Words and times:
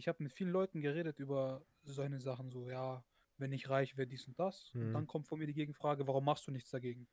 ich 0.00 0.08
habe 0.08 0.22
mit 0.22 0.32
vielen 0.32 0.50
Leuten 0.50 0.80
geredet 0.80 1.18
über 1.18 1.62
solche 1.84 2.20
Sachen, 2.20 2.50
so, 2.50 2.70
ja, 2.70 3.04
wenn 3.36 3.52
ich 3.52 3.68
reich 3.68 3.98
wäre, 3.98 4.06
dies 4.08 4.26
und 4.26 4.38
das. 4.38 4.70
Und 4.72 4.88
Mhm. 4.88 4.92
dann 4.94 5.06
kommt 5.06 5.28
von 5.28 5.38
mir 5.38 5.46
die 5.46 5.52
Gegenfrage, 5.52 6.06
warum 6.06 6.24
machst 6.24 6.46
du 6.46 6.50
nichts 6.50 6.70
dagegen? 6.70 7.06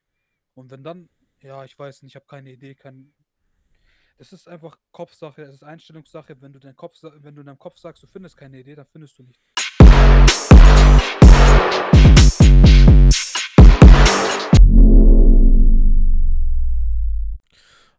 Und 0.56 0.72
wenn 0.72 0.84
dann, 0.84 1.10
ja, 1.42 1.66
ich 1.66 1.78
weiß 1.78 2.02
nicht, 2.04 2.14
ich 2.14 2.16
habe 2.16 2.26
keine 2.26 2.50
Idee, 2.50 2.76
kein. 2.76 3.14
Es 4.18 4.32
ist 4.32 4.48
einfach 4.48 4.80
Kopfsache, 4.92 5.42
es 5.44 5.56
ist 5.56 5.64
Einstellungssache. 5.64 6.42
Wenn 6.42 6.54
du 6.54 6.60
dein 6.60 6.78
Kopf, 6.78 6.96
wenn 7.04 7.36
du 7.36 7.42
in 7.42 7.48
deinem 7.48 7.60
Kopf 7.60 7.78
sagst, 7.78 8.04
du 8.04 8.08
findest 8.08 8.38
keine 8.38 8.58
Idee, 8.58 8.76
dann 8.76 8.88
findest 8.88 9.20
du 9.20 9.24
nicht. 9.24 9.42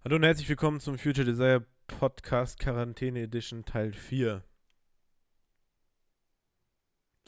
Hallo 0.02 0.16
und 0.16 0.22
herzlich 0.22 0.48
willkommen 0.48 0.80
zum 0.80 0.96
Future 0.96 1.26
Desire 1.26 1.66
Podcast 1.86 2.58
Quarantäne 2.58 3.20
Edition 3.20 3.66
Teil 3.66 3.92
4. 3.92 4.42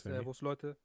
Servus, 0.03 0.41
Leute. 0.41 0.77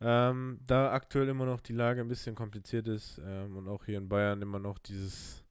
Ähm, 0.00 0.60
da 0.66 0.92
aktuell 0.92 1.28
immer 1.28 1.46
noch 1.46 1.60
die 1.60 1.72
Lage 1.72 2.02
ein 2.02 2.08
bisschen 2.08 2.34
kompliziert 2.34 2.86
ist 2.86 3.18
ähm, 3.24 3.56
und 3.56 3.68
auch 3.68 3.84
hier 3.86 3.96
in 3.96 4.08
Bayern 4.08 4.42
immer 4.42 4.58
noch 4.58 4.78
dieses, 4.78 5.42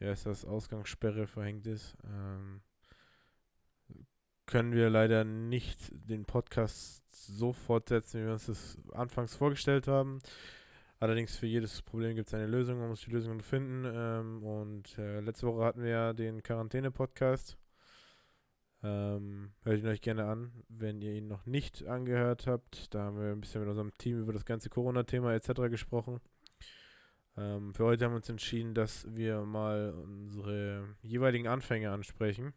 ja, 0.00 0.12
ist 0.12 0.26
das 0.26 0.44
Ausgangssperre 0.44 1.26
verhängt 1.26 1.66
ist, 1.66 1.96
ähm, 2.04 2.60
können 4.46 4.72
wir 4.72 4.90
leider 4.90 5.24
nicht 5.24 5.78
den 5.92 6.26
Podcast 6.26 7.02
so 7.10 7.54
fortsetzen, 7.54 8.20
wie 8.20 8.26
wir 8.26 8.32
uns 8.34 8.46
das 8.46 8.76
anfangs 8.92 9.34
vorgestellt 9.34 9.88
haben. 9.88 10.20
Allerdings 11.00 11.36
für 11.36 11.46
jedes 11.46 11.82
Problem 11.82 12.14
gibt 12.14 12.28
es 12.28 12.34
eine 12.34 12.46
Lösung, 12.46 12.78
man 12.78 12.88
muss 12.88 13.02
die 13.02 13.10
Lösung 13.10 13.40
finden. 13.40 13.84
Ähm, 13.86 14.42
und 14.42 14.98
äh, 14.98 15.20
letzte 15.20 15.46
Woche 15.46 15.64
hatten 15.64 15.82
wir 15.82 15.90
ja 15.90 16.12
den 16.12 16.42
Quarantäne-Podcast. 16.42 17.56
Ähm, 18.84 19.54
hört 19.62 19.78
ihn 19.78 19.86
euch 19.86 20.02
gerne 20.02 20.26
an, 20.26 20.52
wenn 20.68 21.00
ihr 21.00 21.14
ihn 21.14 21.26
noch 21.26 21.46
nicht 21.46 21.86
angehört 21.86 22.46
habt. 22.46 22.92
Da 22.92 23.04
haben 23.04 23.18
wir 23.18 23.32
ein 23.32 23.40
bisschen 23.40 23.62
mit 23.62 23.70
unserem 23.70 23.96
Team 23.96 24.20
über 24.20 24.34
das 24.34 24.44
ganze 24.44 24.68
Corona-Thema 24.68 25.32
etc. 25.32 25.70
gesprochen. 25.70 26.20
Ähm, 27.38 27.72
für 27.72 27.84
heute 27.84 28.04
haben 28.04 28.12
wir 28.12 28.16
uns 28.16 28.28
entschieden, 28.28 28.74
dass 28.74 29.06
wir 29.08 29.40
mal 29.40 29.94
unsere 29.94 30.96
jeweiligen 31.00 31.48
Anfänge 31.48 31.92
ansprechen. 31.92 32.52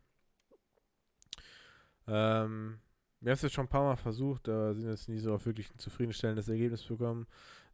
Ähm, 2.07 2.79
wir 3.21 3.31
haben 3.31 3.35
es 3.35 3.41
jetzt 3.41 3.53
schon 3.53 3.65
ein 3.65 3.69
paar 3.69 3.85
Mal 3.85 3.95
versucht, 3.95 4.49
aber 4.49 4.75
sind 4.75 4.89
jetzt 4.89 5.07
nie 5.07 5.19
so 5.19 5.33
auf 5.33 5.45
wirklich 5.45 5.73
ein 5.73 5.79
zufriedenstellendes 5.79 6.49
Ergebnis 6.49 6.83
bekommen. 6.83 7.25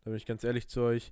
Da 0.03 0.11
bin 0.11 0.17
ich 0.17 0.27
ganz 0.27 0.43
ehrlich 0.43 0.67
zu 0.67 0.81
euch. 0.81 1.11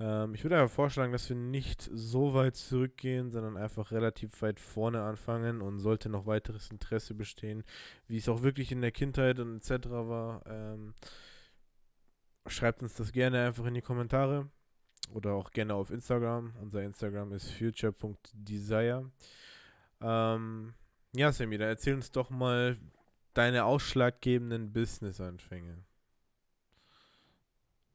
Ähm, 0.00 0.34
ich 0.34 0.42
würde 0.44 0.60
einfach 0.60 0.74
vorschlagen, 0.74 1.12
dass 1.12 1.28
wir 1.28 1.36
nicht 1.36 1.88
so 1.92 2.34
weit 2.34 2.56
zurückgehen, 2.56 3.30
sondern 3.30 3.56
einfach 3.56 3.92
relativ 3.92 4.42
weit 4.42 4.58
vorne 4.60 5.02
anfangen 5.02 5.62
und 5.62 5.78
sollte 5.78 6.08
noch 6.08 6.26
weiteres 6.26 6.70
Interesse 6.70 7.14
bestehen, 7.14 7.64
wie 8.08 8.16
es 8.16 8.28
auch 8.28 8.42
wirklich 8.42 8.72
in 8.72 8.80
der 8.80 8.92
Kindheit 8.92 9.38
und 9.38 9.56
etc. 9.56 9.88
war, 9.88 10.44
ähm, 10.46 10.94
schreibt 12.46 12.82
uns 12.82 12.94
das 12.94 13.12
gerne 13.12 13.46
einfach 13.46 13.66
in 13.66 13.74
die 13.74 13.82
Kommentare 13.82 14.48
oder 15.12 15.32
auch 15.34 15.50
gerne 15.50 15.74
auf 15.74 15.90
Instagram. 15.90 16.54
Unser 16.60 16.82
Instagram 16.82 17.32
ist 17.32 17.50
future.desire. 17.52 19.10
Ähm, 20.00 20.74
ja, 21.14 21.30
dann 21.30 21.68
erzähl 21.68 21.94
uns 21.94 22.10
doch 22.10 22.30
mal 22.30 22.76
deine 23.34 23.64
ausschlaggebenden 23.64 24.72
Business-Anfänge. 24.72 25.84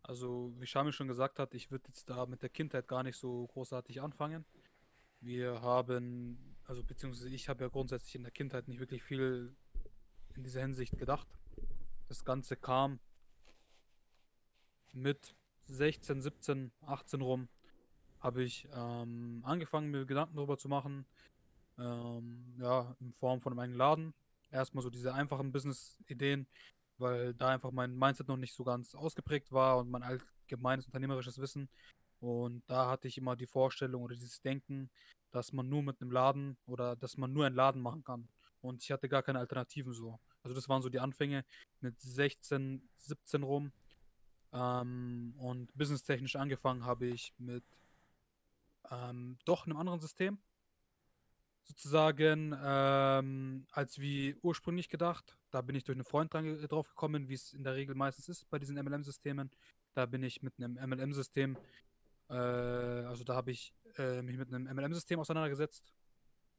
Also, 0.09 0.51
wie 0.57 0.65
Shami 0.65 0.91
schon 0.91 1.07
gesagt 1.07 1.37
hat, 1.37 1.53
ich 1.53 1.69
würde 1.69 1.87
jetzt 1.87 2.09
da 2.09 2.25
mit 2.25 2.41
der 2.41 2.49
Kindheit 2.49 2.87
gar 2.87 3.03
nicht 3.03 3.15
so 3.15 3.45
großartig 3.45 4.01
anfangen. 4.01 4.43
Wir 5.21 5.61
haben, 5.61 6.57
also 6.65 6.83
beziehungsweise 6.83 7.29
ich 7.29 7.47
habe 7.47 7.63
ja 7.63 7.69
grundsätzlich 7.69 8.15
in 8.15 8.23
der 8.23 8.31
Kindheit 8.31 8.67
nicht 8.67 8.79
wirklich 8.79 9.03
viel 9.03 9.55
in 10.35 10.41
dieser 10.41 10.61
Hinsicht 10.61 10.97
gedacht. 10.97 11.27
Das 12.07 12.25
Ganze 12.25 12.55
kam 12.55 12.99
mit 14.93 15.35
16, 15.67 16.23
17, 16.23 16.71
18 16.87 17.21
rum, 17.21 17.47
habe 18.19 18.41
ich 18.41 18.67
ähm, 18.73 19.43
angefangen, 19.45 19.91
mir 19.91 20.07
Gedanken 20.07 20.37
darüber 20.37 20.57
zu 20.57 20.69
machen. 20.69 21.05
Ähm, 21.77 22.55
ja, 22.57 22.95
in 22.99 23.13
Form 23.13 23.41
von 23.41 23.53
einem 23.53 23.59
eigenen 23.59 23.77
Laden. 23.77 24.13
Erstmal 24.49 24.81
so 24.81 24.89
diese 24.89 25.13
einfachen 25.13 25.51
Business-Ideen, 25.51 26.47
weil 26.99 27.33
da 27.33 27.49
einfach 27.49 27.71
mein 27.71 27.95
Mindset 27.95 28.27
noch 28.27 28.37
nicht 28.37 28.53
so 28.53 28.63
ganz 28.63 28.95
ausgeprägt 28.95 29.51
war 29.51 29.77
und 29.77 29.89
mein 29.89 30.03
allgemeines 30.03 30.85
unternehmerisches 30.85 31.39
Wissen. 31.39 31.69
Und 32.19 32.63
da 32.67 32.89
hatte 32.89 33.07
ich 33.07 33.17
immer 33.17 33.35
die 33.35 33.47
Vorstellung 33.47 34.03
oder 34.03 34.15
dieses 34.15 34.41
Denken, 34.41 34.89
dass 35.31 35.53
man 35.53 35.69
nur 35.69 35.83
mit 35.83 36.01
einem 36.01 36.11
Laden 36.11 36.57
oder 36.65 36.95
dass 36.95 37.17
man 37.17 37.31
nur 37.31 37.45
einen 37.45 37.55
Laden 37.55 37.81
machen 37.81 38.03
kann. 38.03 38.27
Und 38.61 38.83
ich 38.83 38.91
hatte 38.91 39.07
gar 39.07 39.23
keine 39.23 39.39
Alternativen 39.39 39.93
so. 39.93 40.19
Also 40.43 40.53
das 40.55 40.67
waren 40.67 40.81
so 40.81 40.89
die 40.89 40.99
Anfänge 40.99 41.45
mit 41.79 41.99
16, 41.99 42.89
17 42.97 43.43
rum. 43.43 43.71
Ähm, 44.51 45.33
und 45.37 45.73
businesstechnisch 45.75 46.35
angefangen 46.35 46.83
habe 46.85 47.07
ich 47.07 47.33
mit 47.37 47.63
ähm, 48.91 49.37
doch 49.45 49.65
einem 49.65 49.77
anderen 49.77 49.99
System. 49.99 50.39
Sozusagen 51.69 52.57
ähm, 52.63 53.67
als 53.69 53.99
wie 53.99 54.35
ursprünglich 54.41 54.89
gedacht. 54.89 55.37
Da 55.51 55.61
bin 55.61 55.75
ich 55.75 55.83
durch 55.83 55.95
einen 55.95 56.03
Freund 56.03 56.33
dran, 56.33 56.45
ge- 56.45 56.67
drauf 56.67 56.89
gekommen, 56.89 57.29
wie 57.29 57.35
es 57.35 57.53
in 57.53 57.63
der 57.63 57.75
Regel 57.75 57.93
meistens 57.93 58.27
ist 58.27 58.49
bei 58.49 58.57
diesen 58.57 58.75
MLM-Systemen. 58.75 59.51
Da 59.93 60.07
bin 60.07 60.23
ich 60.23 60.41
mit 60.41 60.55
einem 60.57 60.77
MLM-System, 60.77 61.57
äh, 62.29 62.33
also 62.33 63.23
da 63.23 63.35
habe 63.35 63.51
ich 63.51 63.71
äh, 63.99 64.23
mich 64.23 64.37
mit 64.37 64.51
einem 64.51 64.65
MLM-System 64.75 65.19
auseinandergesetzt 65.19 65.93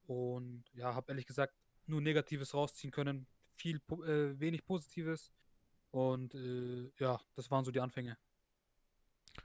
und 0.07 0.63
ja, 0.75 0.95
habe 0.95 1.11
ehrlich 1.11 1.27
gesagt 1.27 1.55
nur 1.87 2.01
Negatives 2.01 2.55
rausziehen 2.55 2.93
können, 2.93 3.27
viel, 3.57 3.81
äh, 4.07 4.39
wenig 4.39 4.65
Positives 4.65 5.33
und 5.91 6.37
äh, 6.37 6.89
ja, 7.01 7.21
das 7.35 7.51
waren 7.51 7.65
so 7.65 7.73
die 7.73 7.81
Anfänge. 7.81 8.17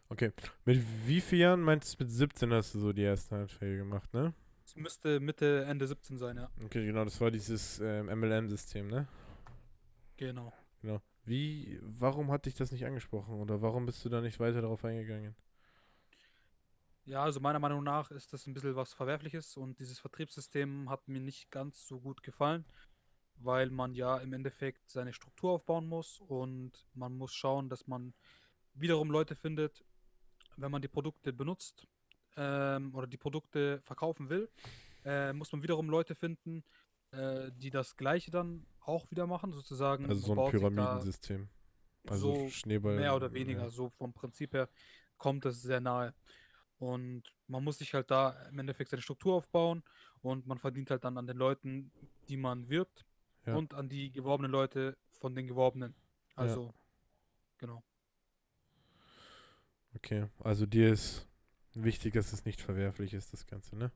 Okay. 0.09 0.31
Mit 0.65 0.83
wie 1.07 1.21
vielen 1.21 1.41
Jahren 1.41 1.61
meinst 1.61 1.99
du, 1.99 2.03
mit 2.03 2.11
17 2.11 2.53
hast 2.53 2.75
du 2.75 2.79
so 2.79 2.93
die 2.93 3.03
ersten 3.03 3.33
Anfänge 3.33 3.77
gemacht, 3.77 4.13
ne? 4.13 4.33
Es 4.65 4.75
müsste 4.75 5.19
Mitte, 5.19 5.65
Ende 5.65 5.87
17 5.87 6.17
sein, 6.17 6.37
ja, 6.37 6.49
Okay, 6.63 6.85
genau, 6.85 7.03
das 7.03 7.21
war 7.21 7.29
dieses 7.29 7.79
ähm, 7.79 8.07
MLM-System, 8.07 8.87
ne? 8.87 9.07
genau. 10.17 10.51
Genau. 10.81 11.01
Wie, 11.23 11.79
warum 11.81 12.31
hat 12.31 12.45
dich 12.45 12.55
das 12.55 12.71
nicht 12.71 12.85
angesprochen 12.85 13.39
oder 13.39 13.61
warum 13.61 13.85
bist 13.85 14.03
du 14.05 14.09
da 14.09 14.21
nicht 14.21 14.39
weiter 14.39 14.61
darauf 14.61 14.85
eingegangen? 14.85 15.35
Ja, 17.05 17.23
also 17.23 17.39
meiner 17.39 17.59
Meinung 17.59 17.83
nach 17.83 18.09
ist 18.11 18.33
das 18.33 18.47
ein 18.47 18.53
bisschen 18.53 18.75
was 18.75 18.93
Verwerfliches 18.93 19.57
und 19.57 19.79
dieses 19.79 19.99
Vertriebssystem 19.99 20.89
hat 20.89 21.07
mir 21.07 21.19
nicht 21.19 21.51
ganz 21.51 21.87
so 21.87 21.99
gut 21.99 22.23
gefallen, 22.23 22.65
weil 23.37 23.69
man 23.69 23.93
ja 23.93 24.17
im 24.17 24.33
Endeffekt 24.33 24.89
seine 24.89 25.13
Struktur 25.13 25.51
aufbauen 25.51 25.87
muss 25.87 26.19
und 26.19 26.87
man 26.93 27.15
muss 27.15 27.33
schauen, 27.33 27.69
dass 27.69 27.87
man 27.87 28.13
wiederum 28.73 29.11
Leute 29.11 29.35
findet, 29.35 29.83
wenn 30.57 30.71
man 30.71 30.81
die 30.81 30.87
Produkte 30.87 31.31
benutzt 31.31 31.87
ähm, 32.35 32.93
oder 32.93 33.07
die 33.07 33.17
Produkte 33.17 33.81
verkaufen 33.81 34.29
will, 34.29 34.49
äh, 35.03 35.33
muss 35.33 35.51
man 35.51 35.63
wiederum 35.63 35.89
Leute 35.89 36.15
finden, 36.15 36.63
äh, 37.11 37.51
die 37.53 37.69
das 37.69 37.95
Gleiche 37.95 38.31
dann 38.31 38.65
auch 38.81 39.09
wieder 39.11 39.27
machen, 39.27 39.53
sozusagen. 39.53 40.05
Also 40.07 40.33
so 40.33 40.41
ein 40.41 40.51
Pyramidensystem. 40.51 41.49
Also 42.07 42.35
so 42.35 42.49
Schneeball. 42.49 42.95
mehr 42.97 43.15
oder 43.15 43.33
weniger, 43.33 43.69
so 43.69 43.89
vom 43.89 44.13
Prinzip 44.13 44.53
her 44.53 44.69
kommt 45.17 45.45
es 45.45 45.61
sehr 45.61 45.79
nahe. 45.79 46.13
Und 46.77 47.23
man 47.47 47.63
muss 47.63 47.77
sich 47.77 47.93
halt 47.93 48.11
da 48.11 48.31
im 48.49 48.59
Endeffekt 48.59 48.89
seine 48.89 49.01
Struktur 49.01 49.35
aufbauen 49.35 49.83
und 50.21 50.45
man 50.45 50.57
verdient 50.57 50.91
halt 50.91 51.03
dann 51.03 51.17
an 51.17 51.25
den 51.25 51.37
Leuten, 51.37 51.91
die 52.27 52.37
man 52.37 52.69
wirbt 52.69 53.05
Ja. 53.45 53.55
und 53.55 53.73
an 53.73 53.89
die 53.89 54.11
geworbenen 54.11 54.51
Leute 54.51 54.97
von 55.19 55.33
den 55.35 55.47
Geworbenen. 55.47 55.95
Also, 56.35 56.73
genau. 57.57 57.83
Okay, 59.95 60.27
also 60.39 60.65
dir 60.65 60.91
ist 60.91 61.27
wichtig, 61.75 62.13
dass 62.13 62.33
es 62.33 62.45
nicht 62.45 62.61
verwerflich 62.61 63.13
ist, 63.13 63.33
das 63.33 63.45
Ganze, 63.45 63.75
ne? 63.75 63.91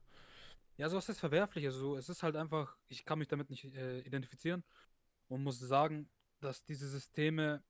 Ja, 0.76 0.88
so 0.88 0.96
was 0.96 1.08
ist 1.08 1.20
verwerflich. 1.20 1.66
Also, 1.66 1.96
es 1.96 2.08
ist 2.08 2.22
halt 2.22 2.36
einfach, 2.36 2.76
ich 2.88 3.04
kann 3.04 3.18
mich 3.18 3.28
damit 3.28 3.50
nicht 3.50 3.64
äh, 3.64 4.00
identifizieren 4.00 4.64
und 5.28 5.42
muss 5.42 5.58
sagen, 5.58 6.08
dass 6.40 6.64
diese 6.64 6.88
Systeme 6.88 7.62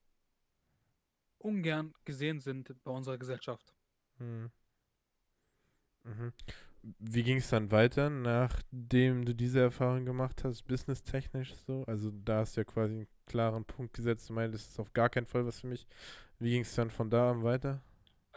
ungern 1.39 1.95
gesehen 2.05 2.41
sind 2.41 2.75
bei 2.85 2.91
unserer 2.91 3.19
Gesellschaft. 3.19 3.75
Hm. 4.19 4.51
Mhm. 6.05 6.33
Wie 6.83 7.23
ging 7.23 7.37
es 7.37 7.51
dann 7.51 7.71
weiter, 7.71 8.09
nachdem 8.09 9.25
du 9.25 9.35
diese 9.35 9.61
Erfahrung 9.61 10.07
gemacht 10.07 10.45
hast, 10.45 10.63
businesstechnisch 10.63 11.55
so? 11.67 11.85
Also 11.87 12.11
da 12.11 12.39
hast 12.39 12.57
du 12.57 12.63
ja 12.63 12.65
quasi 12.65 12.95
einen 12.95 13.09
klaren 13.27 13.65
Punkt 13.65 13.95
gesetzt, 13.95 14.31
du 14.31 14.33
meintest, 14.33 14.67
das 14.67 14.73
ist 14.73 14.81
auf 14.81 14.93
gar 14.95 15.11
keinen 15.11 15.27
Fall 15.27 15.45
was 15.45 15.61
für 15.61 15.67
mich. 15.67 15.87
Wie 16.39 16.51
ging 16.51 16.63
es 16.63 16.75
dann 16.75 16.91
von 16.91 17.11
da 17.11 17.31
an 17.31 17.43
weiter? 17.43 17.83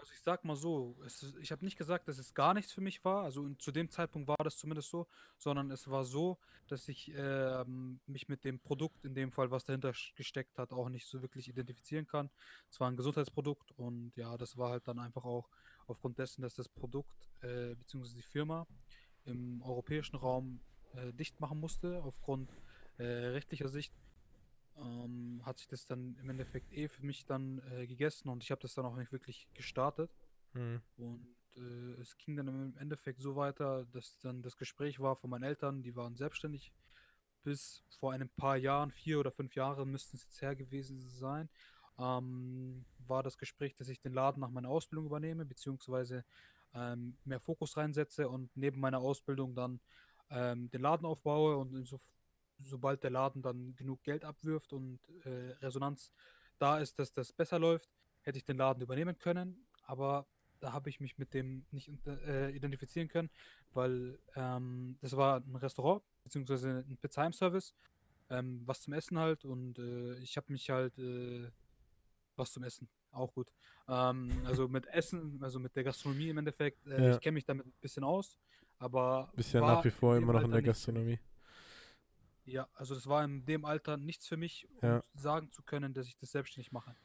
Also 0.04 0.12
ich 0.16 0.20
sag 0.20 0.44
mal 0.44 0.58
so, 0.58 0.98
es 1.06 1.24
ist, 1.24 1.38
ich 1.38 1.54
habe 1.54 1.64
nicht 1.64 1.78
gesagt, 1.78 2.10
dass 2.10 2.18
es 2.18 2.34
gar 2.34 2.54
nichts 2.54 2.74
für 2.74 2.82
mich 2.82 3.06
war. 3.06 3.24
Also 3.24 3.48
zu 3.54 3.72
dem 3.72 3.90
Zeitpunkt 3.90 4.28
war 4.28 4.36
das 4.44 4.58
zumindest 4.58 4.90
so, 4.90 5.08
sondern 5.38 5.72
es 5.72 5.90
war 5.90 6.04
so, 6.04 6.38
dass 6.68 6.90
ich 6.90 7.14
ähm, 7.16 8.02
mich 8.06 8.28
mit 8.28 8.44
dem 8.44 8.60
Produkt, 8.60 9.06
in 9.06 9.16
dem 9.16 9.32
Fall, 9.32 9.50
was 9.50 9.64
dahinter 9.64 9.94
gesteckt 10.18 10.58
hat, 10.58 10.74
auch 10.74 10.90
nicht 10.90 11.08
so 11.08 11.22
wirklich 11.22 11.48
identifizieren 11.48 12.06
kann. 12.06 12.30
Es 12.70 12.82
war 12.82 12.90
ein 12.90 12.98
Gesundheitsprodukt 12.98 13.72
und 13.78 14.12
ja, 14.18 14.36
das 14.36 14.58
war 14.58 14.72
halt 14.72 14.90
dann 14.90 15.00
einfach 15.00 15.24
auch 15.24 15.50
aufgrund 15.88 16.20
dessen, 16.20 16.42
dass 16.42 16.56
das 16.56 16.68
Produkt 16.68 17.30
äh, 17.40 17.74
bzw. 17.74 18.18
die 18.18 18.24
Firma 18.24 18.68
im 19.24 19.62
europäischen 19.62 20.18
Raum 20.18 20.60
äh, 20.96 21.14
dicht 21.14 21.40
machen 21.40 21.62
musste, 21.62 22.04
aufgrund 22.04 22.52
äh, 22.98 23.06
rechtlicher 23.06 23.70
Sicht, 23.70 23.94
ähm, 24.78 25.42
hat 25.46 25.58
sich 25.58 25.68
das 25.68 25.86
dann 25.86 26.18
im 26.22 26.30
Endeffekt 26.30 26.72
eh 26.72 26.88
für 26.88 27.06
mich 27.06 27.26
dann 27.26 27.62
äh, 27.72 27.88
gegessen 27.88 28.30
und 28.30 28.44
ich 28.44 28.52
habe 28.52 28.62
das 28.62 28.74
dann 28.74 28.86
auch 28.86 28.96
nicht 28.96 29.12
wirklich 29.12 29.48
gestartet. 29.54 30.12
Mhm. 30.54 30.82
Und 30.98 31.36
äh, 31.56 32.02
es 32.02 32.18
ging 32.18 32.36
dann 32.36 32.48
im 32.48 32.78
Endeffekt 32.78 33.20
so 33.20 33.36
weiter, 33.36 33.86
dass 33.92 34.20
dann 34.20 34.42
das 34.42 34.58
Gespräch 34.58 35.00
war 35.00 35.16
von 35.16 35.30
meinen 35.30 35.44
Eltern, 35.44 35.84
die 35.84 35.96
waren 35.96 36.16
selbstständig 36.16 36.74
bis 37.44 37.84
vor 38.00 38.14
einem 38.14 38.30
paar 38.30 38.58
Jahren, 38.58 38.92
vier 38.92 39.20
oder 39.20 39.32
fünf 39.32 39.56
Jahre 39.56 39.86
müssten 39.86 40.18
es 40.18 40.24
jetzt 40.24 40.42
her 40.42 40.56
gewesen 40.56 41.00
sein, 41.00 41.50
ähm, 42.00 42.86
war 43.06 43.22
das 43.22 43.38
Gespräch, 43.38 43.76
dass 43.76 43.90
ich 43.90 44.00
den 44.02 44.14
Laden 44.14 44.40
nach 44.40 44.50
meiner 44.50 44.70
Ausbildung 44.70 45.06
übernehme, 45.06 45.46
beziehungsweise 45.46 46.24
ähm, 46.74 47.18
mehr 47.26 47.40
Fokus 47.40 47.78
reinsetze 47.78 48.30
und 48.30 48.50
neben 48.56 48.80
meiner 48.80 49.00
Ausbildung 49.00 49.54
dann 49.54 49.80
ähm, 50.30 50.70
den 50.72 50.82
Laden 50.82 51.06
aufbaue 51.06 51.58
und 51.58 51.86
so, 51.86 52.00
sobald 52.64 53.04
der 53.04 53.12
Laden 53.12 53.42
dann 53.42 53.76
genug 53.76 54.04
Geld 54.04 54.24
abwirft 54.26 54.74
und 54.74 55.00
äh, 55.26 55.52
Resonanz 55.62 56.12
da 56.60 56.80
ist, 56.80 57.00
dass 57.00 57.12
das 57.12 57.32
besser 57.34 57.60
läuft, 57.60 57.90
hätte 58.22 58.38
ich 58.38 58.46
den 58.46 58.58
Laden 58.58 58.82
übernehmen 58.82 59.18
können. 59.18 59.66
Aber 59.86 60.26
da 60.60 60.72
habe 60.72 60.90
ich 60.90 61.00
mich 61.02 61.18
mit 61.18 61.34
dem 61.34 61.66
nicht 61.72 61.92
äh, 62.08 62.50
identifizieren 62.52 63.10
können, 63.10 63.30
weil 63.74 64.18
ähm, 64.36 64.98
das 65.02 65.16
war 65.18 65.42
ein 65.42 65.56
Restaurant, 65.58 66.02
beziehungsweise 66.24 66.86
ein 66.88 66.98
Pizza-Service, 66.98 67.76
ähm, 68.30 68.62
was 68.66 68.82
zum 68.82 68.94
Essen 68.94 69.20
halt 69.20 69.44
und 69.44 69.78
äh, 69.78 70.16
ich 70.20 70.38
habe 70.38 70.52
mich 70.52 70.70
halt, 70.70 70.98
äh, 70.98 71.50
was 72.38 72.54
zum 72.54 72.64
Essen, 72.64 72.88
auch 73.12 73.34
gut. 73.34 73.52
Ähm, 73.90 74.32
also 74.46 74.68
mit 74.70 74.88
Essen, 74.88 75.44
also 75.44 75.60
mit 75.60 75.76
der 75.76 75.84
Gastronomie 75.84 76.30
im 76.30 76.38
Endeffekt, 76.38 76.88
äh, 76.88 77.08
Ja. 77.10 77.16
ich 77.16 77.20
kenne 77.20 77.34
mich 77.36 77.46
damit 77.46 77.66
ein 77.66 77.74
bisschen 77.82 78.06
aus, 78.06 78.38
aber 78.80 79.32
Bist 79.36 79.54
ja 79.54 79.60
nach 79.60 79.84
wie 79.84 79.92
vor 79.92 80.16
immer 80.16 80.32
noch 80.34 80.44
in 80.44 80.52
der. 80.52 80.62
Gastronomie. 80.62 81.20
Ja, 82.46 82.68
also 82.74 82.94
das 82.96 83.08
war 83.08 83.24
in 83.24 83.46
dem 83.46 83.66
Alter 83.66 83.98
nichts 83.98 84.28
für 84.28 84.38
mich, 84.38 84.68
um 84.82 84.90
Ja. 84.90 85.04
sagen 85.14 85.52
zu 85.52 85.64
können, 85.64 85.94
dass 85.94 86.08
ich 86.08 86.18
das 86.18 86.32
selbstständig 86.32 86.72
mache. 86.72 86.96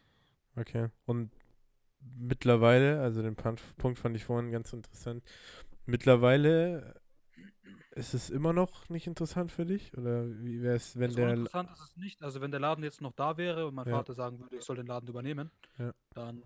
Okay. 0.57 0.89
Und 1.07 1.33
mittlerweile, 2.01 3.01
also 3.01 3.23
den 3.23 3.37
Punkt 3.37 3.99
fand 3.99 4.17
ich 4.17 4.25
vorhin 4.25 4.51
ganz 4.51 4.73
interessant. 4.73 5.23
Mittlerweile 5.87 7.01
ist 7.93 8.15
es 8.15 8.31
immer 8.31 8.53
noch 8.53 8.89
nicht 8.89 9.07
interessant 9.07 9.53
für 9.53 9.67
dich? 9.67 9.97
Oder 9.97 10.29
wie 10.43 10.63
wäre 10.63 10.77
es, 10.77 10.99
wenn 10.99 11.15
der. 11.15 11.31
interessant 11.31 11.71
ist 11.71 11.81
es 11.81 11.97
nicht. 11.97 12.23
Also 12.23 12.41
wenn 12.41 12.51
der 12.51 12.61
Laden 12.61 12.85
jetzt 12.85 13.01
noch 13.01 13.13
da 13.13 13.37
wäre 13.37 13.67
und 13.67 13.75
mein 13.75 13.87
Ja. 13.87 13.93
Vater 13.93 14.15
sagen 14.15 14.39
würde, 14.39 14.57
ich 14.57 14.65
soll 14.65 14.77
den 14.77 14.87
Laden 14.87 15.09
übernehmen, 15.09 15.51
Ja. 15.79 15.93
dann 16.11 16.43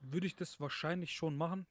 würde 0.00 0.26
ich 0.26 0.36
das 0.36 0.60
wahrscheinlich 0.60 1.12
schon 1.12 1.36
machen. 1.36 1.66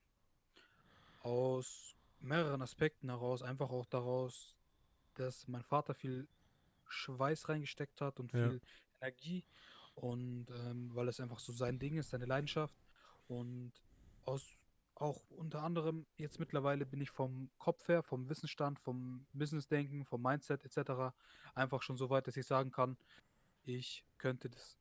Aus 1.22 1.96
mehreren 2.20 2.62
Aspekten 2.62 3.10
heraus. 3.10 3.42
Einfach 3.42 3.70
auch 3.70 3.86
daraus, 3.86 4.56
dass 5.20 5.48
mein 5.48 5.64
Vater 5.64 5.94
viel 5.94 6.28
Schweiß 6.88 7.50
reingesteckt 7.50 8.02
hat 8.02 8.20
und 8.20 8.32
Ja. 8.34 8.50
viel 8.50 8.62
Energie. 9.02 9.46
Und 9.96 10.48
ähm, 10.50 10.92
weil 10.94 11.08
es 11.10 11.20
einfach 11.20 11.40
so 11.40 11.52
sein 11.52 11.78
Ding 11.80 11.98
ist, 11.98 12.10
seine 12.12 12.26
Leidenschaft. 12.26 12.76
Und 13.28 13.74
aus 14.26 14.46
auch 14.96 15.22
unter 15.30 15.64
anderem 15.64 16.06
jetzt 16.18 16.40
mittlerweile 16.40 16.86
bin 16.86 17.00
ich 17.00 17.10
vom 17.10 17.50
Kopf 17.58 17.88
her, 17.88 18.04
vom 18.04 18.28
Wissensstand, 18.30 18.80
vom 18.80 19.26
Businessdenken, 19.34 20.06
vom 20.06 20.22
Mindset 20.22 20.66
etc. 20.66 21.14
einfach 21.56 21.82
schon 21.82 21.98
so 21.98 22.10
weit, 22.10 22.28
dass 22.28 22.36
ich 22.36 22.46
sagen 22.46 22.72
kann, 22.72 22.98
ich 23.64 24.04
könnte 24.18 24.50
das 24.50 24.78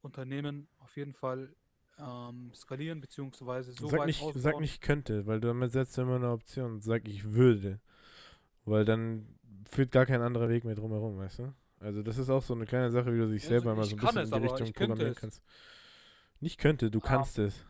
Unternehmen 0.00 0.68
auf 0.78 0.96
jeden 0.96 1.14
Fall 1.14 1.54
ähm, 1.98 2.52
skalieren, 2.54 3.00
beziehungsweise 3.00 3.72
so 3.72 3.88
Sag 3.88 4.00
weit 4.00 4.06
nicht, 4.06 4.20
sag 4.20 4.36
ausbauen. 4.36 4.60
nicht 4.60 4.80
könnte, 4.80 5.26
weil 5.26 5.40
damit 5.40 5.72
setzt 5.72 5.96
du 5.98 6.02
immer 6.02 6.16
eine 6.16 6.30
Option. 6.30 6.80
Sag 6.80 7.08
ich 7.08 7.24
würde. 7.32 7.80
Weil 8.64 8.84
dann 8.84 9.26
führt 9.68 9.92
gar 9.92 10.06
kein 10.06 10.22
anderer 10.22 10.48
Weg 10.48 10.64
mehr 10.64 10.74
drumherum, 10.74 11.16
weißt 11.18 11.40
du? 11.40 11.54
Also 11.80 12.02
das 12.02 12.18
ist 12.18 12.28
auch 12.30 12.42
so 12.42 12.54
eine 12.54 12.66
kleine 12.66 12.90
Sache, 12.90 13.12
wie 13.12 13.18
du 13.18 13.28
dich 13.28 13.42
Also 13.44 13.48
selber 13.48 13.74
mal 13.74 13.84
ich 13.84 13.90
so 13.90 13.96
ein 13.96 14.00
bisschen 14.00 14.22
es, 14.22 14.32
in 14.32 14.40
die 14.40 14.46
Richtung 14.46 14.66
ich 14.66 14.74
könnte 14.74 14.94
programmieren 14.94 15.12
es. 15.12 15.20
kannst. 15.20 15.42
Nicht 16.40 16.58
könnte, 16.58 16.90
du 16.90 16.98
Ah. 16.98 17.02
kannst 17.02 17.38
es. 17.38 17.64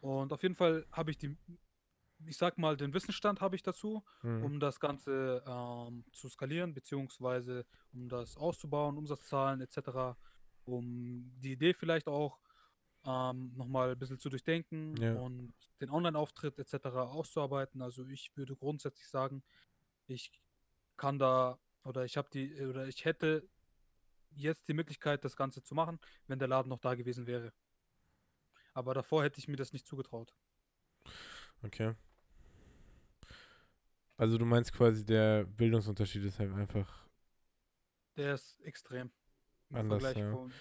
Und 0.00 0.32
auf 0.32 0.42
jeden 0.42 0.54
Fall 0.54 0.84
habe 0.92 1.10
ich 1.10 1.18
die, 1.18 1.36
ich 2.26 2.36
sag 2.36 2.58
mal, 2.58 2.76
den 2.76 2.92
Wissensstand 2.92 3.40
habe 3.40 3.54
ich 3.56 3.62
dazu, 3.62 4.02
Mhm. 4.22 4.44
um 4.44 4.60
das 4.60 4.80
Ganze 4.80 5.42
ähm, 5.46 6.04
zu 6.12 6.28
skalieren, 6.28 6.74
beziehungsweise 6.74 7.64
um 7.92 8.08
das 8.08 8.36
auszubauen, 8.36 8.98
Umsatzzahlen 8.98 9.60
etc., 9.60 10.16
um 10.64 11.32
die 11.38 11.52
Idee 11.52 11.74
vielleicht 11.74 12.08
auch 12.08 12.38
ähm, 13.04 13.52
nochmal 13.56 13.92
ein 13.92 13.98
bisschen 13.98 14.18
zu 14.20 14.28
durchdenken 14.28 14.96
Ja. 15.00 15.14
und 15.14 15.52
den 15.80 15.90
Online-Auftritt 15.90 16.58
etc. 16.58 16.86
auszuarbeiten. 16.86 17.82
Also 17.82 18.06
ich 18.06 18.30
würde 18.36 18.54
grundsätzlich 18.56 19.08
sagen, 19.08 19.42
ich 20.06 20.32
kann 20.96 21.18
da 21.18 21.58
oder 21.84 22.04
ich 22.04 22.16
habe 22.16 22.28
die 22.30 22.60
oder 22.62 22.86
ich 22.86 23.04
hätte 23.04 23.48
jetzt 24.30 24.68
die 24.68 24.74
Möglichkeit, 24.74 25.24
das 25.24 25.36
Ganze 25.36 25.62
zu 25.62 25.74
machen, 25.74 25.98
wenn 26.26 26.38
der 26.38 26.48
Laden 26.48 26.68
noch 26.68 26.80
da 26.80 26.94
gewesen 26.94 27.26
wäre. 27.26 27.52
Aber 28.74 28.94
davor 28.94 29.22
hätte 29.22 29.38
ich 29.38 29.48
mir 29.48 29.56
das 29.56 29.72
nicht 29.72 29.86
zugetraut. 29.86 30.34
Okay. 31.62 31.94
Also 34.16 34.38
du 34.38 34.44
meinst 34.44 34.72
quasi, 34.72 35.04
der 35.04 35.44
Bildungsunterschied 35.44 36.24
ist 36.24 36.38
halt 36.38 36.52
einfach 36.52 37.08
Der 38.16 38.34
ist 38.34 38.60
extrem. 38.60 39.10
Im 39.70 39.76
Anders, 39.76 40.02
Vergleich 40.02 40.22
ja. 40.22 40.32
von, 40.32 40.52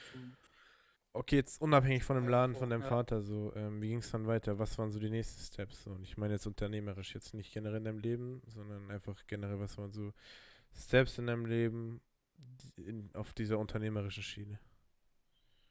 Okay, 1.14 1.36
jetzt 1.36 1.62
unabhängig 1.62 2.04
von 2.04 2.16
dem 2.16 2.30
Laden, 2.30 2.56
von 2.56 2.70
deinem 2.70 2.84
ja. 2.84 2.88
Vater, 2.88 3.22
so, 3.22 3.54
ähm, 3.56 3.82
wie 3.82 3.90
ging 3.90 3.98
es 3.98 4.12
dann 4.12 4.28
weiter? 4.28 4.58
Was 4.60 4.78
waren 4.78 4.92
so 4.92 5.00
die 5.00 5.10
nächsten 5.10 5.42
Steps? 5.42 5.86
Und 5.88 6.04
ich 6.04 6.18
meine 6.18 6.34
jetzt 6.34 6.48
unternehmerisch, 6.48 7.14
jetzt 7.14 7.34
nicht 7.34 7.54
generell 7.54 7.78
in 7.78 7.84
deinem 7.84 8.00
Leben, 8.00 8.42
sondern 8.48 8.90
einfach 8.90 9.16
generell, 9.28 9.60
was 9.60 9.78
waren 9.78 9.92
so 9.92 10.14
Steps 10.74 11.18
in 11.18 11.28
deinem 11.28 11.46
Leben 11.46 12.02
in, 12.78 13.10
auf 13.14 13.34
dieser 13.34 13.60
unternehmerischen 13.60 14.24
Schiene? 14.24 14.60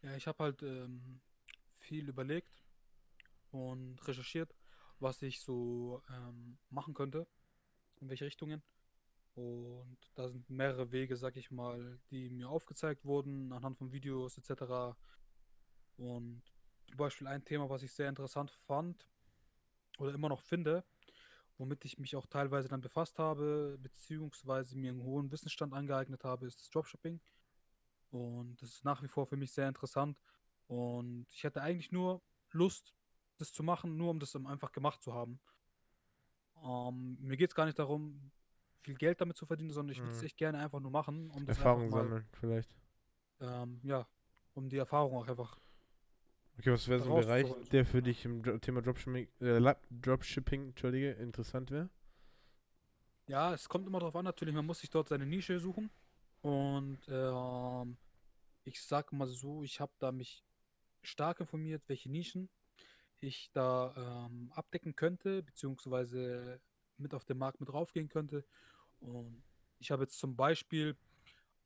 ja, 0.02 0.16
ich 0.16 0.26
habe 0.26 0.44
halt 0.44 0.62
ähm, 0.62 1.20
viel 1.78 2.08
überlegt 2.08 2.62
und 3.50 3.96
recherchiert, 4.06 4.54
was 4.98 5.22
ich 5.22 5.40
so 5.40 6.02
ähm, 6.10 6.58
machen 6.70 6.94
könnte, 6.94 7.26
in 8.00 8.08
welche 8.08 8.25
Richtungen. 8.25 8.62
Und 9.34 9.98
da 10.14 10.28
sind 10.28 10.48
mehrere 10.50 10.90
Wege, 10.93 11.16
sag 11.16 11.36
ich 11.36 11.50
mal, 11.50 11.98
die 12.10 12.31
mir 12.31 12.48
aufgezeigt 12.48 13.04
wurden, 13.04 13.52
anhand 13.52 13.78
von 13.78 13.93
Videos 13.93 14.36
etc. 14.38 14.96
Und 16.00 16.43
zum 16.88 16.97
Beispiel 16.97 17.26
ein 17.26 17.44
Thema, 17.44 17.69
was 17.69 17.82
ich 17.82 17.93
sehr 17.93 18.08
interessant 18.08 18.50
fand 18.67 19.06
oder 19.99 20.14
immer 20.14 20.29
noch 20.29 20.41
finde, 20.41 20.85
womit 21.58 21.85
ich 21.85 21.99
mich 21.99 22.17
auch 22.17 22.26
teilweise 22.26 22.69
dann 22.69 22.81
befasst 22.81 23.19
habe, 23.19 23.79
beziehungsweise 23.82 24.76
mir 24.76 24.91
einen 24.91 25.02
hohen 25.02 25.31
Wissensstand 25.31 25.75
angeeignet 25.75 26.25
habe, 26.25 26.47
ist 26.47 26.61
das 26.61 26.70
Dropshipping. 26.70 27.20
Und 28.10 28.63
das 28.63 28.70
ist 28.70 28.84
nach 28.84 29.03
wie 29.03 29.08
vor 29.08 29.27
für 29.27 29.36
mich 29.36 29.53
sehr 29.53 29.69
interessant. 29.69 30.20
Und 30.69 31.27
ich 31.32 31.44
hätte 31.44 31.63
eigentlich 31.63 31.93
nur 31.93 32.22
Lust, 32.51 32.94
das 33.39 33.53
zu 33.53 33.63
machen, 33.63 33.96
nur 33.96 34.10
um 34.10 34.19
das 34.20 34.34
einfach 34.36 34.72
gemacht 34.72 35.03
zu 35.03 35.15
haben. 35.15 35.41
Ähm, 36.63 37.17
mir 37.20 37.36
geht 37.36 37.51
es 37.51 37.55
gar 37.55 37.67
nicht 37.67 37.79
darum, 37.79 38.31
viel 38.82 38.94
Geld 38.96 39.20
damit 39.20 39.36
zu 39.36 39.46
verdienen, 39.46 39.72
sondern 39.72 39.93
ich 39.93 39.98
würde 40.01 40.13
es 40.15 40.22
Mhm. 40.22 40.27
echt 40.27 40.36
gerne 40.39 40.58
einfach 40.58 40.81
nur 40.81 40.91
machen, 40.91 41.31
um 41.31 41.46
das 41.46 41.58
Erfahrung 41.58 41.91
sammeln, 41.91 42.27
vielleicht. 42.32 42.70
ähm, 43.41 43.81
ja, 43.82 44.06
um 44.55 44.69
die 44.69 44.77
Erfahrung 44.79 45.17
auch 45.17 45.29
einfach. 45.29 45.58
Okay, 46.60 46.72
was 46.72 46.88
wäre 46.88 47.00
so 47.00 47.14
ein 47.14 47.22
Bereich, 47.22 47.46
der 47.72 47.86
für 47.86 48.02
dich 48.02 48.22
im 48.26 48.43
Thema 48.60 48.82
Dropshipping, 48.82 49.26
äh, 49.40 49.74
Dropshipping, 49.90 50.69
Entschuldige, 50.69 51.12
interessant 51.12 51.70
wäre? 51.70 51.88
Ja, 53.29 53.55
es 53.55 53.67
kommt 53.67 53.86
immer 53.86 53.98
darauf 53.98 54.14
an, 54.14 54.26
natürlich, 54.26 54.55
man 54.55 54.67
muss 54.67 54.81
sich 54.81 54.90
dort 54.90 55.08
seine 55.08 55.24
Nische 55.24 55.58
suchen. 55.58 55.90
Und 56.43 56.98
ähm, 57.08 57.96
ich 58.64 58.82
sag 58.82 59.10
mal 59.10 59.26
so, 59.26 59.62
ich 59.62 59.81
habe 59.81 59.93
da 60.00 60.12
mich 60.12 60.44
stark 61.00 61.40
informiert, 61.40 61.82
welche 61.86 62.10
Nischen 62.10 62.50
ich 63.20 63.50
da 63.52 64.29
ähm, 64.29 64.52
abdecken 64.55 64.94
könnte, 64.94 65.43
beziehungsweise 65.43 66.60
mit 66.98 67.14
auf 67.14 67.24
den 67.24 67.38
Markt 67.38 67.60
mit 67.60 67.72
raufgehen 67.72 68.10
könnte. 68.10 68.44
Und 68.98 69.43
ich 69.79 69.90
habe 69.90 70.02
jetzt 70.02 70.19
zum 70.19 70.36
Beispiel 70.36 70.94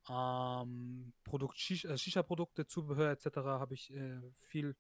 ähm, 0.08 1.12
Produkt 1.24 1.56
äh, 1.68 1.98
Shisha-Produkte, 1.98 2.64
Zubehör 2.64 3.10
etc. 3.10 3.38
habe 3.38 3.74
ich 3.74 3.92
äh, 3.92 4.20
viel 4.38 4.76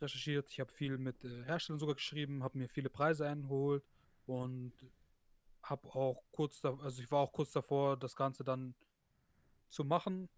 recherchiert. 0.00 0.50
Ich 0.50 0.60
habe 0.60 0.70
viel 0.70 0.98
mit 0.98 1.24
äh, 1.24 1.44
Herstellern 1.44 1.78
sogar 1.78 1.94
geschrieben, 1.94 2.42
habe 2.42 2.58
mir 2.58 2.68
viele 2.68 2.90
Preise 2.90 3.26
eingeholt 3.26 3.84
und 4.26 4.72
habe 5.62 5.88
auch 5.94 6.22
kurz, 6.32 6.60
da, 6.60 6.76
also 6.78 7.02
ich 7.02 7.10
war 7.10 7.20
auch 7.20 7.32
kurz 7.32 7.52
davor, 7.52 7.96
das 7.96 8.14
Ganze 8.14 8.44
dann 8.44 8.74
zu 9.68 9.84
machen. 9.84 10.28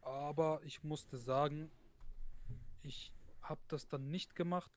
Aber 0.00 0.60
ich 0.64 0.82
musste 0.82 1.16
sagen, 1.16 1.70
ich 2.82 3.12
habe 3.42 3.60
das 3.68 3.88
dann 3.88 4.10
nicht 4.10 4.34
gemacht, 4.34 4.70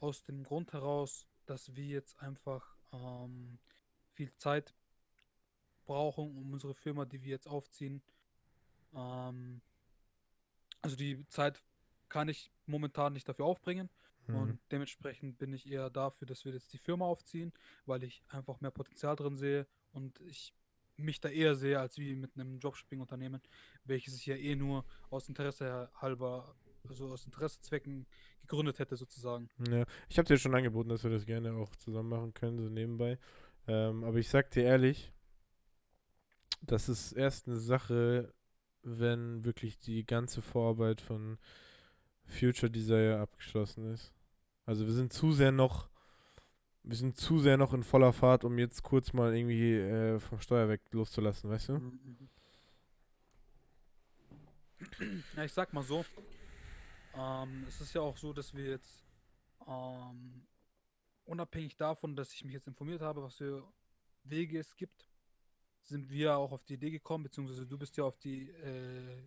aus 0.00 0.22
dem 0.22 0.44
Grund 0.44 0.72
heraus, 0.72 1.26
dass 1.46 1.74
wir 1.74 1.84
jetzt 1.84 2.18
einfach 2.20 2.76
ähm, 2.92 3.58
viel 4.12 4.34
Zeit 4.36 4.74
brauchen, 5.84 6.36
um 6.36 6.52
unsere 6.52 6.74
Firma, 6.74 7.04
die 7.04 7.22
wir 7.22 7.30
jetzt 7.30 7.48
aufziehen, 7.48 8.02
ähm, 8.94 9.60
also 10.82 10.96
die 10.96 11.26
Zeit 11.28 11.62
kann 12.08 12.28
ich 12.28 12.50
momentan 12.70 13.12
nicht 13.12 13.28
dafür 13.28 13.44
aufbringen. 13.46 13.90
Und 14.28 14.52
Mhm. 14.52 14.58
dementsprechend 14.70 15.38
bin 15.38 15.52
ich 15.52 15.70
eher 15.70 15.90
dafür, 15.90 16.26
dass 16.26 16.44
wir 16.44 16.52
jetzt 16.52 16.72
die 16.72 16.78
Firma 16.78 17.04
aufziehen, 17.04 17.52
weil 17.84 18.04
ich 18.04 18.22
einfach 18.28 18.60
mehr 18.60 18.70
Potenzial 18.70 19.16
drin 19.16 19.34
sehe 19.36 19.66
und 19.92 20.20
ich 20.20 20.54
mich 20.96 21.20
da 21.20 21.28
eher 21.28 21.54
sehe 21.54 21.80
als 21.80 21.98
wie 21.98 22.14
mit 22.14 22.34
einem 22.34 22.60
Dropshipping-Unternehmen, 22.60 23.40
welches 23.84 24.14
ich 24.16 24.26
ja 24.26 24.36
eh 24.36 24.54
nur 24.54 24.84
aus 25.08 25.28
Interesse 25.28 25.90
halber, 25.96 26.54
also 26.88 27.10
aus 27.10 27.26
Interessezwecken 27.26 28.06
gegründet 28.42 28.78
hätte 28.78 28.96
sozusagen. 28.96 29.48
Ja, 29.70 29.84
ich 30.08 30.18
habe 30.18 30.28
dir 30.28 30.38
schon 30.38 30.54
angeboten, 30.54 30.90
dass 30.90 31.02
wir 31.04 31.10
das 31.10 31.26
gerne 31.26 31.54
auch 31.54 31.74
zusammen 31.76 32.10
machen 32.10 32.34
können, 32.34 32.58
so 32.58 32.68
nebenbei. 32.68 33.18
Ähm, 33.66 34.04
aber 34.04 34.18
ich 34.18 34.28
sag 34.28 34.50
dir 34.50 34.64
ehrlich, 34.64 35.12
das 36.62 36.88
ist 36.88 37.12
erst 37.12 37.48
eine 37.48 37.58
Sache, 37.58 38.32
wenn 38.82 39.44
wirklich 39.44 39.78
die 39.78 40.04
ganze 40.04 40.42
Vorarbeit 40.42 41.00
von 41.00 41.38
Future 42.30 42.70
Desire 42.70 43.18
abgeschlossen 43.20 43.92
ist. 43.92 44.12
Also 44.66 44.86
wir 44.86 44.92
sind 44.92 45.12
zu 45.12 45.32
sehr 45.32 45.52
noch, 45.52 45.88
wir 46.82 46.96
sind 46.96 47.16
zu 47.16 47.38
sehr 47.38 47.56
noch 47.56 47.74
in 47.74 47.82
voller 47.82 48.12
Fahrt, 48.12 48.44
um 48.44 48.58
jetzt 48.58 48.82
kurz 48.82 49.12
mal 49.12 49.34
irgendwie 49.34 49.74
äh, 49.74 50.18
vom 50.20 50.40
Steuerweg 50.40 50.80
loszulassen, 50.92 51.50
weißt 51.50 51.68
du? 51.70 51.72
Mhm. 51.78 52.28
Ja, 55.36 55.44
ich 55.44 55.52
sag 55.52 55.72
mal 55.72 55.82
so, 55.82 56.04
ähm, 57.14 57.64
es 57.68 57.80
ist 57.80 57.94
ja 57.94 58.00
auch 58.00 58.16
so, 58.16 58.32
dass 58.32 58.54
wir 58.54 58.64
jetzt 58.64 59.04
ähm, 59.66 60.46
unabhängig 61.24 61.76
davon, 61.76 62.16
dass 62.16 62.32
ich 62.32 62.44
mich 62.44 62.54
jetzt 62.54 62.66
informiert 62.66 63.02
habe, 63.02 63.22
was 63.22 63.36
für 63.36 63.66
Wege 64.24 64.58
es 64.58 64.76
gibt, 64.76 65.06
sind 65.82 66.08
wir 66.10 66.36
auch 66.36 66.52
auf 66.52 66.64
die 66.64 66.74
Idee 66.74 66.90
gekommen, 66.90 67.24
beziehungsweise 67.24 67.66
du 67.66 67.78
bist 67.78 67.96
ja 67.96 68.04
auf 68.04 68.16
die 68.18 68.50
äh, 68.50 69.26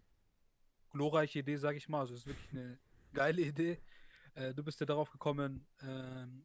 glorreiche 0.92 1.40
Idee, 1.40 1.58
sage 1.58 1.78
ich 1.78 1.90
mal, 1.90 2.02
also 2.02 2.14
es 2.14 2.22
ist 2.22 2.28
wirklich 2.28 2.52
eine 2.52 2.80
geile 3.14 3.42
Idee. 3.42 3.80
Äh, 4.36 4.54
du 4.54 4.64
bist 4.64 4.80
ja 4.80 4.86
darauf 4.86 5.12
gekommen, 5.12 5.66
ähm, 5.82 6.44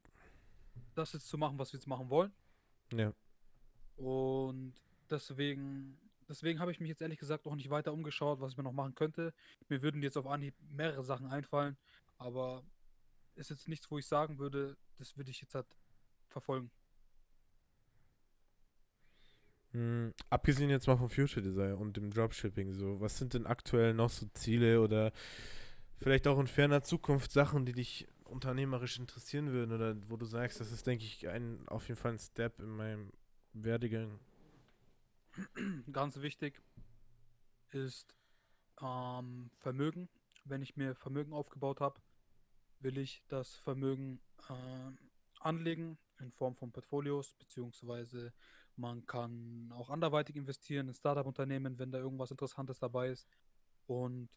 das 0.95 1.13
jetzt 1.13 1.29
zu 1.29 1.39
machen, 1.39 1.59
was 1.59 1.73
wir 1.73 1.79
jetzt 1.79 1.87
machen 1.87 2.11
wollen. 2.11 2.33
Ja. 2.93 3.13
Und 3.97 4.75
deswegen, 5.11 5.99
deswegen 6.29 6.61
habe 6.61 6.71
ich 6.71 6.81
mich 6.81 6.89
jetzt 6.89 7.03
ehrlich 7.03 7.19
gesagt 7.19 7.47
auch 7.47 7.55
nicht 7.55 7.71
weiter 7.71 7.93
umgeschaut, 7.93 8.41
was 8.41 8.53
ich 8.53 8.59
mir 8.59 8.65
noch 8.65 8.73
machen 8.73 8.95
könnte. 8.95 9.33
Mir 9.69 9.83
würden 9.83 10.03
jetzt 10.03 10.17
auf 10.17 10.27
Anhieb 10.27 10.55
mehrere 10.71 11.03
Sachen 11.03 11.27
einfallen, 11.27 11.77
aber 12.17 12.63
ist 13.35 13.51
jetzt 13.51 13.69
nichts, 13.69 13.91
wo 13.91 13.99
ich 13.99 14.07
sagen 14.07 14.39
würde, 14.39 14.77
das 14.97 15.17
würde 15.17 15.31
ich 15.31 15.41
jetzt 15.41 15.55
halt 15.55 15.67
verfolgen. 16.29 16.71
Mm, 19.73 20.09
abgesehen 20.31 20.71
jetzt 20.71 20.87
mal 20.87 20.97
vom 20.97 21.11
Future 21.11 21.43
Desire 21.43 21.77
und 21.77 21.97
dem 21.97 22.11
Dropshipping, 22.11 22.73
so, 22.73 23.01
was 23.01 23.19
sind 23.19 23.35
denn 23.35 23.47
aktuell 23.47 23.95
noch 23.95 24.11
so 24.11 24.27
Ziele 24.35 24.81
oder 24.81 25.13
vielleicht 25.99 26.27
auch 26.27 26.39
in 26.39 26.47
ferner 26.47 26.83
Zukunft 26.83 27.33
Sachen, 27.33 27.67
die 27.67 27.73
dich 27.73 28.09
unternehmerisch 28.25 28.99
interessieren 28.99 29.53
würden 29.53 29.73
oder 29.73 29.97
wo 30.11 30.17
du 30.17 30.27
sagst, 30.27 30.61
das 30.61 30.73
ist, 30.73 30.87
denke 30.87 31.05
ich, 31.05 31.29
ein, 31.29 31.67
auf 31.69 31.89
jeden 31.89 32.01
Fall 32.01 32.13
ein 32.13 32.19
Step 32.19 32.61
in 32.61 32.71
meinem 32.71 33.13
Werdegang. 33.53 34.19
Ganz 35.93 36.21
wichtig 36.21 36.61
ist 37.71 38.17
ähm, 38.81 39.51
Vermögen. 39.59 40.09
Wenn 40.45 40.63
ich 40.63 40.77
mir 40.77 40.95
Vermögen 40.95 41.33
aufgebaut 41.33 41.81
habe, 41.81 42.01
will 42.81 42.99
ich 42.99 43.23
das 43.29 43.57
Vermögen 43.57 44.21
ähm, 44.49 44.99
anlegen 45.41 45.99
in 46.21 46.33
Form 46.33 46.55
von 46.57 46.73
Portfolios, 46.73 47.35
beziehungsweise 47.35 48.33
man 48.77 49.07
kann 49.07 49.73
auch 49.73 49.91
anderweitig 49.91 50.37
investieren 50.37 50.89
in 50.89 50.95
Startup-Unternehmen, 50.95 51.79
wenn 51.79 51.91
da 51.91 51.99
irgendwas 51.99 52.31
Interessantes 52.31 52.79
dabei 52.79 53.11
ist. 53.11 53.27
Und 53.87 54.29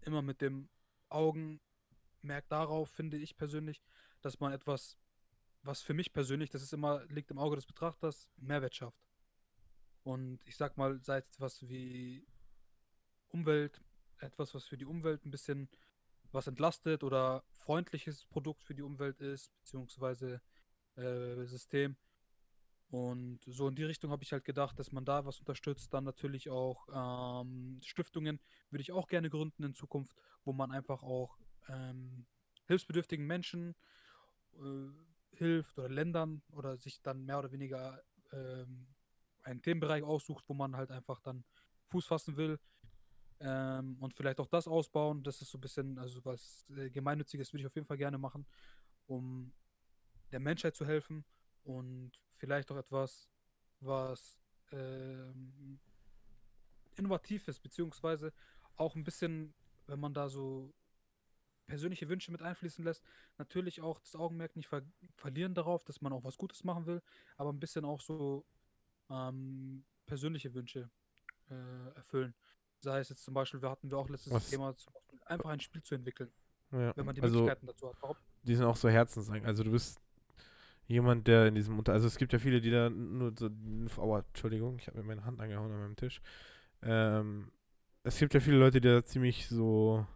immer 0.00 0.22
mit 0.22 0.40
dem 0.40 0.68
Augenmerk 1.08 2.48
darauf, 2.48 2.90
finde 2.90 3.16
ich 3.16 3.36
persönlich, 3.36 3.82
dass 4.20 4.40
man 4.40 4.52
etwas, 4.52 4.96
was 5.62 5.82
für 5.82 5.94
mich 5.94 6.12
persönlich, 6.12 6.50
das 6.50 6.62
ist 6.62 6.72
immer, 6.72 7.04
liegt 7.06 7.30
im 7.30 7.38
Auge 7.38 7.56
des 7.56 7.66
Betrachters, 7.66 8.30
Mehrwert 8.36 8.74
schafft. 8.74 9.06
Und 10.02 10.46
ich 10.46 10.56
sag 10.56 10.76
mal, 10.76 11.02
sei 11.02 11.18
es 11.18 11.28
etwas 11.30 11.68
wie 11.68 12.26
Umwelt, 13.28 13.82
etwas, 14.18 14.54
was 14.54 14.64
für 14.64 14.76
die 14.76 14.86
Umwelt 14.86 15.24
ein 15.24 15.30
bisschen 15.30 15.68
was 16.32 16.46
entlastet 16.46 17.02
oder 17.02 17.44
freundliches 17.50 18.24
Produkt 18.26 18.62
für 18.62 18.74
die 18.74 18.82
Umwelt 18.82 19.20
ist, 19.20 19.52
beziehungsweise 19.58 20.40
äh, 20.96 21.44
System. 21.46 21.96
Und 22.88 23.40
so 23.46 23.68
in 23.68 23.74
die 23.74 23.84
Richtung 23.84 24.10
habe 24.10 24.22
ich 24.22 24.32
halt 24.32 24.44
gedacht, 24.44 24.78
dass 24.78 24.92
man 24.92 25.04
da 25.04 25.24
was 25.24 25.40
unterstützt. 25.40 25.92
Dann 25.92 26.04
natürlich 26.04 26.50
auch 26.50 26.86
ähm, 26.92 27.80
Stiftungen 27.84 28.40
würde 28.70 28.82
ich 28.82 28.92
auch 28.92 29.08
gerne 29.08 29.28
gründen 29.28 29.64
in 29.64 29.74
Zukunft, 29.74 30.16
wo 30.44 30.52
man 30.52 30.70
einfach 30.70 31.02
auch 31.02 31.36
ähm, 31.68 32.26
hilfsbedürftigen 32.66 33.26
Menschen 33.26 33.74
äh, 34.54 35.36
hilft 35.36 35.78
oder 35.78 35.88
Ländern 35.88 36.42
oder 36.52 36.76
sich 36.76 37.02
dann 37.02 37.24
mehr 37.24 37.38
oder 37.38 37.50
weniger 37.50 38.02
ähm, 38.32 38.86
einen 39.42 39.62
Themenbereich 39.62 40.02
aussucht, 40.02 40.44
wo 40.48 40.54
man 40.54 40.76
halt 40.76 40.90
einfach 40.90 41.20
dann 41.20 41.44
Fuß 41.88 42.06
fassen 42.06 42.36
will 42.36 42.58
ähm, 43.40 43.96
und 44.00 44.14
vielleicht 44.14 44.40
auch 44.40 44.48
das 44.48 44.66
ausbauen. 44.68 45.22
Das 45.22 45.40
ist 45.42 45.50
so 45.50 45.58
ein 45.58 45.60
bisschen, 45.60 45.98
also 45.98 46.24
was 46.24 46.64
äh, 46.76 46.90
Gemeinnütziges 46.90 47.52
würde 47.52 47.62
ich 47.62 47.66
auf 47.66 47.74
jeden 47.74 47.86
Fall 47.86 47.98
gerne 47.98 48.18
machen, 48.18 48.46
um 49.06 49.52
der 50.32 50.40
Menschheit 50.40 50.76
zu 50.76 50.86
helfen 50.86 51.24
und 51.62 52.12
vielleicht 52.36 52.70
auch 52.70 52.76
etwas, 52.76 53.28
was 53.80 54.38
ähm, 54.72 55.78
innovativ 56.96 57.48
ist, 57.48 57.60
beziehungsweise 57.60 58.32
auch 58.76 58.94
ein 58.94 59.04
bisschen, 59.04 59.54
wenn 59.86 60.00
man 60.00 60.14
da 60.14 60.28
so 60.28 60.72
persönliche 61.66 62.08
Wünsche 62.08 62.30
mit 62.30 62.42
einfließen 62.42 62.84
lässt, 62.84 63.02
natürlich 63.38 63.80
auch 63.80 63.98
das 63.98 64.14
Augenmerk 64.14 64.54
nicht 64.56 64.68
ver 64.68 64.82
verlieren 65.16 65.54
darauf, 65.54 65.84
dass 65.84 66.00
man 66.00 66.12
auch 66.12 66.24
was 66.24 66.36
Gutes 66.36 66.64
machen 66.64 66.86
will, 66.86 67.02
aber 67.36 67.52
ein 67.52 67.58
bisschen 67.60 67.84
auch 67.84 68.00
so 68.00 68.46
ähm, 69.10 69.84
persönliche 70.06 70.54
Wünsche 70.54 70.90
äh, 71.50 71.96
erfüllen. 71.96 72.34
Sei 72.78 73.00
es 73.00 73.08
jetzt 73.08 73.24
zum 73.24 73.34
Beispiel, 73.34 73.62
wir 73.62 73.70
hatten 73.70 73.90
wir 73.90 73.98
auch 73.98 74.08
letztes 74.08 74.32
Was? 74.32 74.48
Thema, 74.48 74.76
zum 74.76 74.92
Beispiel 74.92 75.20
einfach 75.24 75.50
ein 75.50 75.60
Spiel 75.60 75.82
zu 75.82 75.94
entwickeln, 75.94 76.32
Ja, 76.70 76.96
wenn 76.96 77.06
man 77.06 77.14
die 77.14 77.22
also 77.22 77.38
Möglichkeiten 77.40 77.66
dazu 77.66 77.88
hat. 77.88 77.96
Warum? 78.00 78.16
die 78.42 78.54
sind 78.54 78.64
auch 78.64 78.76
so 78.76 78.88
Herzensangst. 78.88 79.46
Also 79.46 79.64
du 79.64 79.72
bist 79.72 80.00
jemand, 80.86 81.26
der 81.26 81.46
in 81.46 81.54
diesem 81.54 81.78
Unter... 81.78 81.92
Also 81.92 82.06
es 82.06 82.16
gibt 82.16 82.32
ja 82.32 82.38
viele, 82.38 82.60
die 82.60 82.70
da 82.70 82.90
nur 82.90 83.32
so... 83.36 83.50
Aua, 83.96 84.24
Entschuldigung, 84.28 84.78
ich 84.78 84.86
habe 84.86 84.98
mir 84.98 85.04
meine 85.04 85.24
Hand 85.24 85.40
angehauen 85.40 85.72
an 85.72 85.80
meinem 85.80 85.96
Tisch. 85.96 86.20
Ähm, 86.82 87.50
es 88.02 88.18
gibt 88.18 88.34
ja 88.34 88.40
viele 88.40 88.58
Leute, 88.58 88.80
die 88.80 88.88
da 88.88 89.04
ziemlich 89.04 89.48
so... 89.48 90.06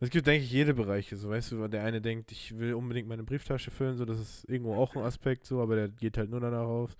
Es 0.00 0.10
gibt, 0.10 0.26
denke 0.26 0.44
ich, 0.44 0.52
jede 0.52 0.74
Bereiche, 0.74 1.16
so 1.16 1.30
weißt 1.30 1.52
du, 1.52 1.68
der 1.68 1.84
eine 1.84 2.02
denkt, 2.02 2.30
ich 2.30 2.58
will 2.58 2.74
unbedingt 2.74 3.08
meine 3.08 3.22
Brieftasche 3.22 3.70
füllen, 3.70 3.96
so 3.96 4.04
das 4.04 4.20
ist 4.20 4.44
irgendwo 4.50 4.74
auch 4.74 4.94
ein 4.96 5.02
Aspekt 5.02 5.46
so, 5.46 5.62
aber 5.62 5.76
der 5.76 5.88
geht 5.88 6.18
halt 6.18 6.28
nur 6.28 6.40
danach 6.40 6.66
auf. 6.66 6.96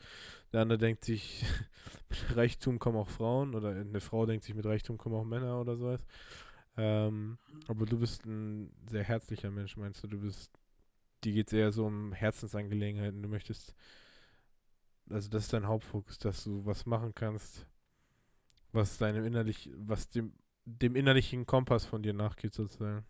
Der 0.53 0.63
andere 0.63 0.79
denkt 0.79 1.05
sich, 1.05 1.45
mit 2.09 2.37
Reichtum 2.37 2.79
kommen 2.79 2.97
auch 2.97 3.11
Frauen 3.11 3.55
oder 3.55 3.71
eine 3.71 4.01
Frau 4.01 4.25
denkt 4.25 4.45
sich, 4.45 4.55
mit 4.55 4.65
Reichtum 4.65 4.97
kommen 4.97 5.17
auch 5.17 5.25
Männer 5.25 5.61
oder 5.61 5.77
sowas. 5.77 6.01
Ähm, 6.77 7.39
aber 7.69 7.85
du 7.85 7.99
bist 7.99 8.25
ein 8.25 8.73
sehr 8.89 9.05
herzlicher 9.05 9.51
Mensch, 9.51 9.77
meinst 9.77 10.03
du? 10.03 10.09
Du 10.09 10.21
bist, 10.21 10.51
dir 11.25 11.33
geht 11.33 11.49
es 11.49 11.53
eher 11.53 11.73
so 11.73 11.87
um 11.87 12.13
Herzensangelegenheiten. 12.13 13.23
Du 13.23 13.29
möchtest, 13.29 13.75
also 15.11 15.29
das 15.31 15.45
ist 15.45 15.53
dein 15.53 15.67
Hauptfokus, 15.67 16.19
dass 16.19 16.45
du 16.45 16.65
was 16.67 16.87
machen 16.87 17.15
kannst, 17.15 17.67
was 18.73 18.99
deinem 18.99 19.25
innerlich, 19.25 19.71
was 19.77 20.09
dem, 20.11 20.33
dem 20.65 20.97
innerlichen 20.97 21.47
Kompass 21.47 21.85
von 21.85 22.03
dir 22.03 22.13
nachgeht 22.13 22.55
sozusagen. 22.55 23.05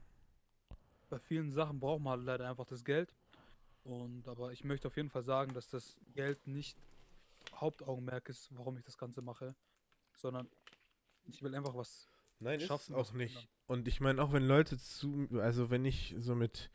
bei 1.09 1.19
vielen 1.19 1.51
Sachen 1.51 1.81
braucht 1.81 2.01
man 2.01 2.19
halt 2.19 2.27
leider 2.27 2.49
einfach 2.49 2.67
das 2.67 2.85
Geld. 2.85 3.13
Und 3.85 4.27
aber 4.29 4.53
ich 4.53 4.65
möchte 4.65 4.89
auf 4.89 4.97
jeden 4.97 5.11
Fall 5.11 5.23
sagen, 5.23 5.53
dass 5.53 5.69
das 5.69 6.01
Geld 6.15 6.47
nicht 6.47 6.79
Hauptaugenmerk 7.55 8.29
ist, 8.31 8.49
warum 8.53 8.79
ich 8.79 8.85
das 8.85 8.97
Ganze 8.97 9.21
mache, 9.21 9.55
sondern 10.17 10.49
ich 11.27 11.43
will 11.43 11.55
einfach 11.55 11.75
was. 11.75 12.09
Nein, 12.41 12.61
Schaffen 12.61 12.97
was 12.97 13.11
auch 13.11 13.13
nicht. 13.13 13.49
Und 13.67 13.87
ich 13.87 14.01
meine, 14.01 14.23
auch 14.23 14.33
wenn 14.33 14.47
Leute 14.47 14.79
zu, 14.79 15.29
also 15.41 15.71
wenn 15.71 15.85
ich 15.85 16.15
so 16.19 16.35
mit 16.35 16.71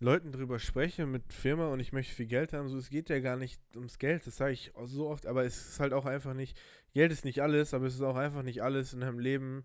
Leuten 0.00 0.32
drüber 0.32 0.58
spreche, 0.58 1.06
mit 1.06 1.32
Firma 1.32 1.68
und 1.68 1.80
ich 1.80 1.92
möchte 1.92 2.14
viel 2.14 2.26
Geld 2.26 2.52
haben, 2.54 2.68
so 2.68 2.78
es 2.78 2.90
geht 2.90 3.10
ja 3.10 3.20
gar 3.20 3.36
nicht 3.36 3.60
ums 3.76 3.98
Geld, 3.98 4.26
das 4.26 4.36
sage 4.38 4.52
ich 4.54 4.72
so 4.84 5.08
oft, 5.08 5.26
aber 5.26 5.44
es 5.44 5.68
ist 5.70 5.80
halt 5.80 5.92
auch 5.92 6.06
einfach 6.06 6.34
nicht, 6.34 6.58
Geld 6.94 7.12
ist 7.12 7.24
nicht 7.24 7.42
alles, 7.42 7.74
aber 7.74 7.86
es 7.86 7.94
ist 7.94 8.00
auch 8.02 8.16
einfach 8.16 8.42
nicht 8.42 8.62
alles 8.62 8.92
in 8.94 9.00
deinem 9.00 9.18
Leben 9.18 9.64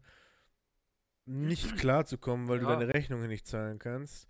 nicht 1.26 1.76
klarzukommen, 1.78 2.48
weil 2.48 2.60
du 2.60 2.66
Ja. 2.66 2.76
deine 2.76 2.94
Rechnungen 2.94 3.28
nicht 3.30 3.48
zahlen 3.48 3.80
kannst, 3.80 4.28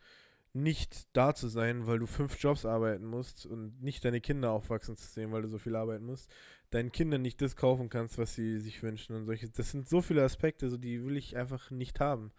nicht 0.54 1.08
da 1.14 1.34
zu 1.36 1.48
sein, 1.48 1.86
weil 1.88 2.00
du 2.00 2.06
fünf 2.08 2.40
Jobs 2.40 2.66
arbeiten 2.66 3.06
musst 3.06 3.46
und 3.46 3.82
nicht 3.82 4.06
deine 4.06 4.22
Kinder 4.22 4.52
aufwachsen 4.52 4.96
zu 4.96 5.08
sehen, 5.08 5.32
weil 5.32 5.42
du 5.42 5.50
so 5.50 5.58
viel 5.58 5.76
arbeiten 5.76 6.06
musst, 6.06 6.32
deinen 6.70 6.92
Kindern 6.92 7.22
nicht 7.24 7.42
das 7.42 7.56
kaufen 7.56 7.90
kannst, 7.90 8.18
was 8.18 8.36
sie 8.36 8.60
sich 8.60 8.82
wünschen 8.84 9.16
und 9.16 9.26
solche. 9.26 9.50
Das 9.50 9.72
sind 9.72 9.90
so 9.90 10.02
viele 10.02 10.24
Aspekte, 10.24 10.70
so 10.70 10.78
die 10.78 11.04
will 11.04 11.18
ich 11.18 11.36
einfach 11.36 11.72
nicht 11.72 12.00
haben. 12.00 12.32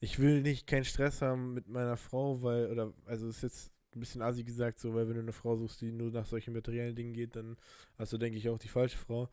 Ich 0.00 0.18
will 0.18 0.42
nicht 0.42 0.66
keinen 0.66 0.84
Stress 0.84 1.22
haben 1.22 1.54
mit 1.54 1.68
meiner 1.68 1.96
Frau, 1.96 2.42
weil, 2.42 2.70
oder, 2.70 2.92
also 3.06 3.28
ist 3.28 3.42
jetzt 3.42 3.72
ein 3.94 4.00
bisschen 4.00 4.22
assi 4.22 4.44
gesagt, 4.44 4.78
so, 4.78 4.94
weil 4.94 5.08
wenn 5.08 5.14
du 5.14 5.20
eine 5.22 5.32
Frau 5.32 5.56
suchst, 5.56 5.80
die 5.80 5.92
nur 5.92 6.10
nach 6.10 6.26
solchen 6.26 6.54
materiellen 6.54 6.94
Dingen 6.94 7.12
geht, 7.12 7.34
dann 7.34 7.56
hast 7.96 8.12
du, 8.12 8.18
denke 8.18 8.38
ich, 8.38 8.48
auch 8.48 8.58
die 8.58 8.68
falsche 8.68 8.98
Frau. 8.98 9.28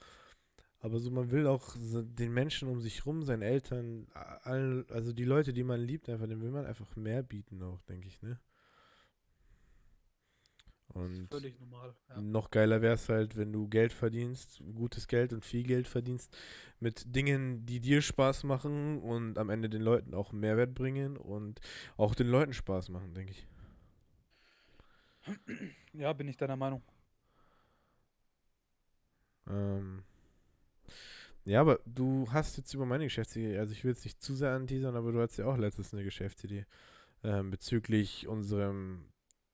Aber 0.79 1.00
so, 1.00 1.12
man 1.12 1.31
will 1.31 1.48
auch 1.48 1.75
den 1.79 2.34
Menschen 2.34 2.67
um 2.67 2.81
sich 2.81 3.05
rum, 3.05 3.24
seinen 3.24 3.41
Eltern, 3.41 4.07
allen, 4.13 4.86
also 4.89 5.13
die 5.13 5.24
Leute, 5.24 5.53
die 5.53 5.63
man 5.63 5.81
liebt, 5.81 6.10
einfach, 6.10 6.27
denen 6.27 6.41
will 6.41 6.51
man 6.51 6.65
einfach 6.65 6.95
mehr 6.95 7.24
bieten 7.24 7.62
auch, 7.63 7.81
denke 7.84 8.07
ich, 8.07 8.22
ne? 8.22 8.39
Und 10.96 11.28
Völlig 11.30 11.60
normal. 11.60 11.94
Ja. 12.08 12.22
noch 12.22 12.52
geiler 12.52 12.82
wäre 12.82 12.94
es 12.94 13.10
halt, 13.10 13.36
wenn 13.36 13.52
du 13.52 13.68
Geld 13.68 13.92
verdienst, 13.92 14.64
gutes 14.75 15.10
Geld 15.10 15.34
und 15.34 15.44
viel 15.44 15.64
Geld 15.64 15.90
verdienst, 15.90 16.36
mit 16.80 17.14
Dingen, 17.14 17.66
die 17.66 17.82
dir 17.82 18.02
Spaß 18.02 18.46
machen 18.46 19.00
und 19.02 19.38
am 19.38 19.50
Ende 19.50 19.70
den 19.70 19.82
Leuten 19.82 20.14
auch 20.14 20.32
Mehrwert 20.32 20.74
bringen 20.74 21.18
und 21.18 21.60
auch 21.98 22.16
den 22.16 22.28
Leuten 22.28 22.54
Spaß 22.54 22.88
machen, 22.90 23.14
denke 23.14 23.34
ich. 23.34 23.46
ja, 25.94 26.14
bin 26.14 26.30
ich 26.30 26.38
deiner 26.38 26.56
Meinung. 26.56 26.82
Ähm, 29.50 30.02
ja, 31.44 31.60
aber 31.60 31.82
du 31.86 32.25
hast 32.32 32.56
jetzt 32.56 32.74
über 32.74 32.86
meine 32.86 33.04
Geschäftsidee, 33.04 33.58
also 33.58 33.74
ich 33.74 33.84
will 33.84 33.92
jetzt 33.92 34.06
nicht 34.06 34.24
zu 34.24 34.34
sehr 34.34 34.52
anteasern, 34.54 34.96
aber 34.96 35.12
du 35.12 35.22
hattest 35.22 35.40
ja 35.40 35.46
auch 35.46 35.58
letztens 35.58 35.94
eine 35.94 36.06
Geschäftsidee 36.06 36.66
ähm, 37.22 37.52
bezüglich 37.52 38.30
unserem 38.30 39.04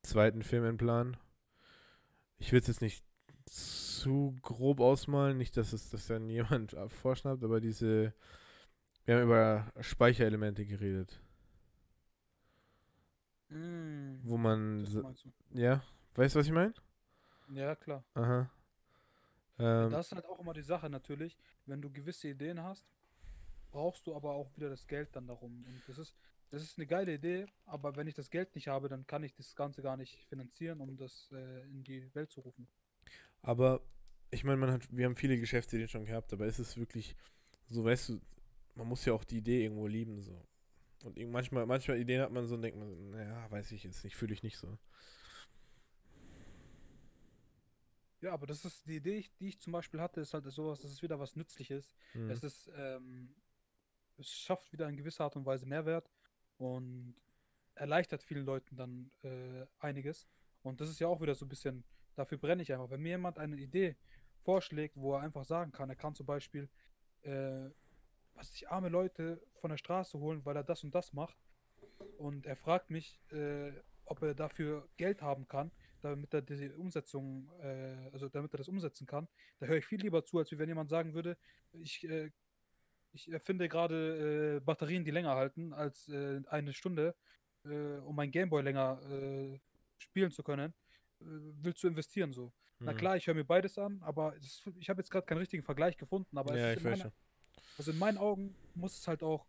zweiten 0.03 0.43
Firmenplan. 0.43 1.17
Ich 2.41 2.51
will 2.51 2.59
es 2.59 2.67
jetzt 2.67 2.81
nicht 2.81 3.05
zu 3.45 4.35
grob 4.41 4.79
ausmalen, 4.79 5.37
nicht, 5.37 5.55
dass 5.57 5.73
es 5.73 5.89
das 5.89 6.07
dann 6.07 6.27
jemand 6.29 6.75
vorschnappt, 6.87 7.43
aber 7.43 7.61
diese, 7.61 8.13
wir 9.05 9.15
haben 9.15 9.23
über 9.23 9.71
Speicherelemente 9.79 10.65
geredet, 10.65 11.21
Mm, 13.49 14.19
wo 14.23 14.37
man, 14.37 14.87
ja, 15.51 15.83
weißt 16.15 16.35
du, 16.35 16.39
was 16.39 16.45
ich 16.47 16.53
meine? 16.53 16.73
Ja, 17.53 17.75
klar. 17.75 18.01
Aha. 18.13 18.49
Ähm, 19.59 19.91
Das 19.91 20.05
ist 20.05 20.13
halt 20.13 20.25
auch 20.25 20.39
immer 20.39 20.53
die 20.53 20.61
Sache 20.61 20.89
natürlich. 20.89 21.37
Wenn 21.65 21.81
du 21.81 21.91
gewisse 21.91 22.29
Ideen 22.29 22.63
hast, 22.63 22.85
brauchst 23.71 24.07
du 24.07 24.15
aber 24.15 24.31
auch 24.31 24.55
wieder 24.55 24.69
das 24.69 24.87
Geld 24.87 25.13
dann 25.17 25.27
darum. 25.27 25.65
Und 25.65 25.81
das 25.85 25.97
ist, 25.97 26.15
das 26.51 26.63
ist 26.63 26.77
eine 26.77 26.85
geile 26.85 27.13
Idee, 27.13 27.45
aber 27.65 27.95
wenn 27.95 28.07
ich 28.07 28.13
das 28.13 28.29
Geld 28.29 28.53
nicht 28.55 28.67
habe, 28.67 28.89
dann 28.89 29.07
kann 29.07 29.23
ich 29.23 29.33
das 29.33 29.55
Ganze 29.55 29.81
gar 29.81 29.95
nicht 29.95 30.25
finanzieren, 30.25 30.81
um 30.81 30.97
das 30.97 31.31
äh, 31.31 31.61
in 31.69 31.83
die 31.83 32.13
Welt 32.13 32.29
zu 32.29 32.41
rufen. 32.41 32.67
Aber 33.41 33.81
ich 34.31 34.43
meine, 34.43 34.57
man 34.57 34.71
hat, 34.71 34.95
wir 34.95 35.05
haben 35.05 35.15
viele 35.15 35.39
Geschäftsideen 35.39 35.87
schon 35.87 36.05
gehabt, 36.05 36.33
aber 36.33 36.45
ist 36.45 36.59
es 36.59 36.77
wirklich 36.77 37.15
so, 37.69 37.85
weißt 37.85 38.09
du, 38.09 38.21
man 38.75 38.87
muss 38.87 39.05
ja 39.05 39.13
auch 39.13 39.23
die 39.23 39.37
Idee 39.37 39.63
irgendwo 39.63 39.87
lieben, 39.87 40.21
so. 40.21 40.45
Und 41.03 41.17
manchmal, 41.31 41.65
manchmal 41.65 41.97
Ideen 41.97 42.21
hat 42.21 42.31
man 42.31 42.45
so 42.45 42.55
und 42.55 42.61
denkt 42.61 42.77
man, 42.77 43.09
naja, 43.09 43.49
weiß 43.49 43.71
ich 43.71 43.83
jetzt 43.85 44.03
nicht, 44.03 44.15
fühle 44.15 44.33
ich 44.33 44.43
nicht 44.43 44.57
so. 44.57 44.77
Ja, 48.19 48.33
aber 48.33 48.45
das 48.45 48.63
ist 48.65 48.85
die 48.85 48.97
Idee, 48.97 49.25
die 49.39 49.47
ich 49.47 49.59
zum 49.59 49.73
Beispiel 49.73 49.99
hatte, 49.99 50.21
ist 50.21 50.33
halt 50.33 50.45
sowas, 50.45 50.81
das 50.81 50.91
ist 50.91 51.01
wieder 51.01 51.19
was 51.19 51.35
Nützliches. 51.35 51.95
Hm. 52.11 52.29
Es 52.29 52.43
ist, 52.43 52.69
ähm, 52.75 53.33
es 54.17 54.31
schafft 54.31 54.71
wieder 54.71 54.87
in 54.87 54.95
gewisser 54.95 55.23
Art 55.23 55.35
und 55.35 55.45
Weise 55.45 55.65
Mehrwert 55.65 56.11
und 56.61 57.15
erleichtert 57.73 58.21
vielen 58.21 58.45
Leuten 58.45 58.75
dann 58.75 59.11
äh, 59.23 59.65
einiges. 59.79 60.27
Und 60.61 60.79
das 60.79 60.89
ist 60.89 60.99
ja 60.99 61.07
auch 61.07 61.19
wieder 61.19 61.33
so 61.33 61.45
ein 61.45 61.49
bisschen, 61.49 61.83
dafür 62.15 62.37
brenne 62.37 62.61
ich 62.61 62.71
einfach. 62.71 62.91
Wenn 62.91 63.01
mir 63.01 63.09
jemand 63.09 63.39
eine 63.39 63.55
Idee 63.55 63.95
vorschlägt, 64.43 64.95
wo 64.95 65.15
er 65.15 65.21
einfach 65.21 65.43
sagen 65.43 65.71
kann, 65.71 65.89
er 65.89 65.95
kann 65.95 66.13
zum 66.13 66.27
Beispiel, 66.27 66.69
äh, 67.23 67.69
was 68.35 68.51
sich 68.51 68.69
arme 68.69 68.89
Leute 68.89 69.41
von 69.55 69.71
der 69.71 69.77
Straße 69.77 70.19
holen, 70.19 70.45
weil 70.45 70.55
er 70.55 70.63
das 70.63 70.83
und 70.83 70.93
das 70.93 71.13
macht. 71.13 71.37
Und 72.17 72.45
er 72.45 72.55
fragt 72.55 72.91
mich, 72.91 73.19
äh, 73.31 73.71
ob 74.05 74.21
er 74.21 74.35
dafür 74.35 74.87
Geld 74.97 75.23
haben 75.23 75.47
kann, 75.47 75.71
damit 76.01 76.33
er 76.33 76.43
diese 76.43 76.77
Umsetzung, 76.77 77.49
äh, 77.59 78.09
also 78.13 78.29
damit 78.29 78.53
er 78.53 78.57
das 78.57 78.67
umsetzen 78.67 79.07
kann. 79.07 79.27
Da 79.59 79.65
höre 79.65 79.77
ich 79.77 79.85
viel 79.85 80.01
lieber 80.01 80.23
zu, 80.23 80.37
als 80.37 80.51
wenn 80.55 80.69
jemand 80.69 80.89
sagen 80.89 81.15
würde, 81.15 81.37
ich, 81.71 82.03
äh, 82.03 82.31
ich 83.13 83.31
erfinde 83.31 83.67
gerade 83.69 84.57
äh, 84.57 84.59
Batterien, 84.59 85.03
die 85.03 85.11
länger 85.11 85.35
halten 85.35 85.73
als 85.73 86.07
äh, 86.09 86.41
eine 86.47 86.73
Stunde, 86.73 87.15
äh, 87.65 87.97
um 87.99 88.15
mein 88.15 88.31
Gameboy 88.31 88.61
länger 88.61 89.01
äh, 89.09 89.59
spielen 89.97 90.31
zu 90.31 90.43
können. 90.43 90.73
Äh, 91.19 91.25
willst 91.61 91.83
du 91.83 91.87
investieren 91.87 92.31
so? 92.33 92.53
Na 92.79 92.91
Hm. 92.91 92.97
klar, 92.97 93.17
ich 93.17 93.27
höre 93.27 93.35
mir 93.35 93.45
beides 93.45 93.77
an, 93.77 94.01
aber 94.01 94.35
es, 94.37 94.67
ich 94.79 94.89
habe 94.89 95.01
jetzt 95.01 95.11
gerade 95.11 95.25
keinen 95.25 95.37
richtigen 95.37 95.63
Vergleich 95.63 95.97
gefunden, 95.97 96.37
aber 96.37 96.55
ja, 96.57 96.71
es 96.71 96.77
ist 96.77 96.79
ich 96.79 96.85
in 96.85 96.91
meiner, 96.91 97.13
also 97.77 97.91
in 97.91 97.99
meinen 97.99 98.17
Augen 98.17 98.55
muss 98.73 98.97
es 98.97 99.07
halt 99.07 99.21
auch 99.23 99.45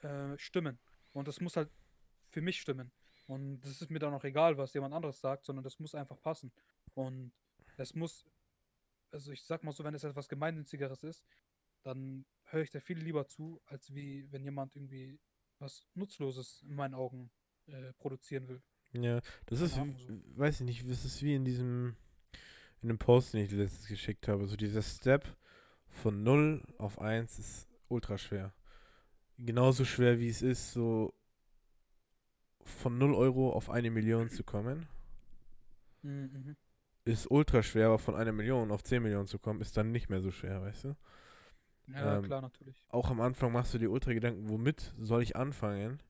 äh, 0.00 0.38
stimmen. 0.38 0.78
Und 1.12 1.28
das 1.28 1.40
muss 1.40 1.56
halt 1.56 1.70
für 2.30 2.40
mich 2.40 2.60
stimmen. 2.60 2.90
Und 3.26 3.60
das 3.60 3.82
ist 3.82 3.90
mir 3.90 3.98
dann 3.98 4.14
auch 4.14 4.24
egal, 4.24 4.56
was 4.56 4.72
jemand 4.74 4.94
anderes 4.94 5.20
sagt, 5.20 5.46
sondern 5.46 5.64
das 5.64 5.78
muss 5.78 5.94
einfach 5.94 6.20
passen. 6.22 6.52
Und 6.94 7.32
es 7.76 7.94
muss, 7.94 8.24
also 9.10 9.32
ich 9.32 9.42
sag 9.42 9.64
mal 9.64 9.72
so, 9.72 9.82
wenn 9.84 9.94
es 9.94 10.04
etwas 10.04 10.28
Gemeinnützigeres 10.28 11.02
ist, 11.02 11.24
dann 11.82 12.24
höre 12.44 12.62
ich 12.62 12.70
da 12.70 12.80
viel 12.80 12.98
lieber 12.98 13.26
zu, 13.26 13.60
als 13.66 13.94
wie 13.94 14.30
wenn 14.30 14.44
jemand 14.44 14.76
irgendwie 14.76 15.18
was 15.58 15.86
Nutzloses 15.94 16.62
in 16.62 16.74
meinen 16.74 16.94
Augen 16.94 17.30
äh, 17.66 17.92
produzieren 17.94 18.48
will. 18.48 18.62
Ja, 18.92 19.20
das 19.46 19.60
ist, 19.60 19.76
Ahnung, 19.76 19.96
weiß 20.36 20.60
ich 20.60 20.66
nicht, 20.66 20.90
das 20.90 21.04
ist 21.04 21.22
wie 21.22 21.34
in 21.34 21.44
diesem, 21.44 21.96
in 22.82 22.88
dem 22.88 22.98
Post, 22.98 23.34
den 23.34 23.44
ich 23.44 23.50
letztens 23.50 23.88
geschickt 23.88 24.28
habe. 24.28 24.46
So 24.46 24.56
dieser 24.56 24.82
Step 24.82 25.36
von 25.88 26.22
0 26.22 26.62
auf 26.78 27.00
1 27.00 27.38
ist 27.38 27.68
ultra 27.88 28.18
schwer. 28.18 28.54
Genauso 29.38 29.84
schwer 29.84 30.18
wie 30.18 30.28
es 30.28 30.42
ist, 30.42 30.72
so 30.72 31.12
von 32.64 32.98
0 32.98 33.14
Euro 33.14 33.52
auf 33.52 33.70
eine 33.70 33.90
Million 33.90 34.30
zu 34.30 34.44
kommen. 34.44 34.88
Mhm. 36.02 36.56
Ist 37.04 37.30
ultra 37.30 37.62
schwer, 37.62 37.86
aber 37.86 37.98
von 37.98 38.14
einer 38.14 38.32
Million 38.32 38.70
auf 38.70 38.82
10 38.82 39.02
Millionen 39.02 39.26
zu 39.26 39.38
kommen, 39.38 39.60
ist 39.60 39.76
dann 39.76 39.92
nicht 39.92 40.08
mehr 40.08 40.20
so 40.20 40.30
schwer, 40.30 40.62
weißt 40.62 40.84
du? 40.84 40.96
Ja, 41.92 42.18
Ähm, 42.18 42.24
klar, 42.24 42.42
natürlich. 42.42 42.76
Auch 42.88 43.10
am 43.10 43.20
Anfang 43.20 43.52
machst 43.52 43.74
du 43.74 43.78
dir 43.78 43.90
ultra 43.90 44.12
Gedanken, 44.12 44.48
womit 44.48 44.92
soll 44.98 45.22
ich 45.22 45.36
anfangen? 45.36 46.02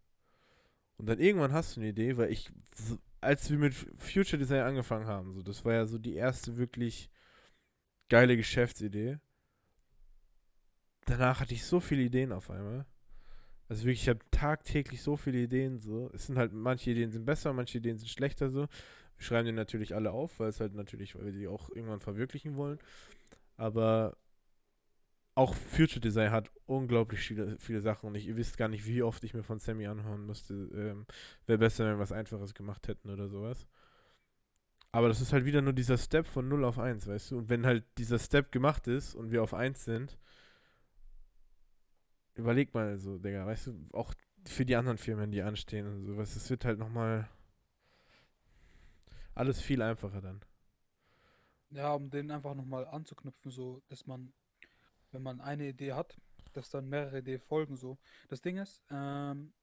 Und 0.99 1.07
dann 1.09 1.21
irgendwann 1.21 1.53
hast 1.53 1.77
du 1.77 1.81
eine 1.81 1.91
Idee, 1.91 2.17
weil 2.17 2.33
ich, 2.33 2.51
als 3.21 3.51
wir 3.51 3.59
mit 3.59 3.75
Future 3.75 4.39
Design 4.39 4.63
angefangen 4.63 5.07
haben, 5.07 5.33
so, 5.35 5.43
das 5.43 5.65
war 5.65 5.75
ja 5.75 5.87
so 5.87 5.99
die 5.99 6.15
erste 6.15 6.57
wirklich 6.57 7.11
geile 8.09 8.37
Geschäftsidee. 8.37 9.19
Danach 11.05 11.41
hatte 11.41 11.55
ich 11.55 11.65
so 11.65 11.81
viele 11.81 12.03
Ideen 12.03 12.33
auf 12.33 12.51
einmal. 12.51 12.87
Also 13.69 13.85
wirklich, 13.85 14.03
ich 14.03 14.09
habe 14.09 14.21
tagtäglich 14.31 15.03
so 15.03 15.17
viele 15.17 15.39
Ideen 15.39 15.79
so. 15.79 16.11
Es 16.15 16.27
sind 16.27 16.39
halt, 16.39 16.53
manche 16.53 16.91
Ideen 16.91 17.11
sind 17.13 17.25
besser, 17.25 17.53
manche 17.53 17.79
Ideen 17.79 17.99
sind 17.99 18.09
schlechter 18.09 18.51
so. 18.51 18.63
Wir 19.17 19.25
schreiben 19.25 19.47
die 19.47 19.53
natürlich 19.53 19.95
alle 19.95 20.13
auf, 20.13 20.41
weil 20.41 20.49
es 20.51 20.61
halt 20.61 20.75
natürlich, 20.75 21.15
weil 21.17 21.27
wir 21.27 21.33
die 21.33 21.49
auch 21.49 21.71
irgendwann 21.71 22.01
verwirklichen 22.01 22.57
wollen. 22.57 22.79
Aber 23.57 24.17
auch 25.37 25.55
Future 25.55 26.01
Design 26.01 26.33
hat 26.33 26.51
unglaublich 26.65 27.21
viele, 27.21 27.59
viele 27.59 27.81
Sachen 27.81 28.07
und 28.07 28.15
ich, 28.17 28.27
ihr 28.27 28.37
wisst 28.37 28.57
gar 28.57 28.69
nicht, 28.69 28.87
wie 28.87 29.03
oft 29.03 29.23
ich 29.23 29.35
mir 29.35 29.43
von 29.43 29.59
Sammy 29.59 29.87
anhören 29.87 30.25
musste, 30.25 30.55
ähm, 30.55 31.07
wäre 31.47 31.59
besser, 31.59 31.85
wenn 31.85 31.95
wir 31.95 31.99
was 31.99 32.11
Einfaches 32.11 32.55
gemacht 32.55 32.89
hätten 32.89 33.11
oder 33.11 33.29
sowas. 33.29 33.69
Aber 34.93 35.09
das 35.09 35.21
ist 35.21 35.35
halt 35.35 35.45
wieder 35.45 35.61
nur 35.61 35.75
dieser 35.75 35.99
Step 35.99 36.27
von 36.27 36.49
0 36.49 36.65
auf 36.65 36.79
1, 36.79 37.07
weißt 37.07 37.31
du? 37.31 37.39
Und 37.39 37.49
wenn 37.51 37.67
halt 37.67 37.85
dieser 37.99 38.19
Step 38.19 38.51
gemacht 38.51 38.89
ist 38.89 39.15
und 39.15 39.31
wir 39.31 39.43
auf 39.43 39.53
1 39.53 39.85
sind, 39.85 40.19
überleg 42.35 42.73
mal 42.73 42.99
so, 42.99 43.19
Digga, 43.19 43.45
weißt 43.45 43.67
du, 43.67 43.79
auch 43.93 44.15
für 44.47 44.65
die 44.65 44.77
anderen 44.77 44.97
Firmen, 44.97 45.31
die 45.31 45.43
anstehen 45.43 45.87
und 45.87 46.07
sowas, 46.07 46.35
es 46.35 46.49
wird 46.49 46.65
halt 46.65 46.79
nochmal 46.79 47.29
alles 49.35 49.61
viel 49.61 49.83
einfacher 49.83 50.23
dann. 50.23 50.41
Ja, 51.69 51.93
um 51.93 52.09
den 52.09 52.31
einfach 52.31 52.55
nochmal 52.55 52.87
anzuknüpfen, 52.87 53.51
so, 53.51 53.83
dass 53.89 54.07
man, 54.07 54.33
wenn 55.17 55.23
man 55.23 55.41
eine 55.41 55.67
Idee 55.69 55.95
hat, 55.95 56.15
dass 56.53 56.69
dann 56.69 56.89
mehrere 56.91 57.19
Ideen 57.21 57.41
folgen, 57.41 57.75
so. 57.77 57.99
Das 58.29 58.43
Ding 58.43 58.59
ist, 58.59 58.83
ähm, 58.91 59.55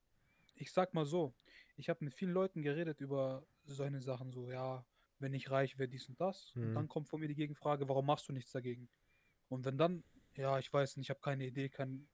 ich 0.56 0.72
sag 0.72 0.94
mal 0.96 1.06
so, 1.06 1.34
ich 1.78 1.90
habe 1.90 2.04
mit 2.04 2.14
vielen 2.16 2.34
Leuten 2.34 2.64
geredet 2.64 3.00
über 3.02 3.46
solche 3.66 4.02
Sachen, 4.02 4.32
so, 4.32 4.50
ja, 4.52 4.84
wenn 5.20 5.34
ich 5.34 5.52
reich 5.52 5.78
wäre, 5.78 5.88
dies 5.88 6.10
und 6.10 6.20
das. 6.20 6.52
Und 6.56 6.72
Mhm. 6.72 6.76
dann 6.76 6.88
kommt 6.88 7.08
von 7.10 7.20
mir 7.20 7.28
die 7.28 7.36
Gegenfrage, 7.36 7.88
warum 7.88 8.06
machst 8.08 8.28
du 8.28 8.34
nichts 8.34 8.52
dagegen? 8.52 8.90
Und 9.48 9.64
wenn 9.64 9.78
dann, 9.78 10.04
ja, 10.36 10.58
ich 10.58 10.74
weiß 10.74 10.98
nicht, 10.98 11.06
ich 11.06 11.10
habe 11.12 11.20
keine 11.22 11.46
Idee, 11.46 11.70
kein. 11.70 12.08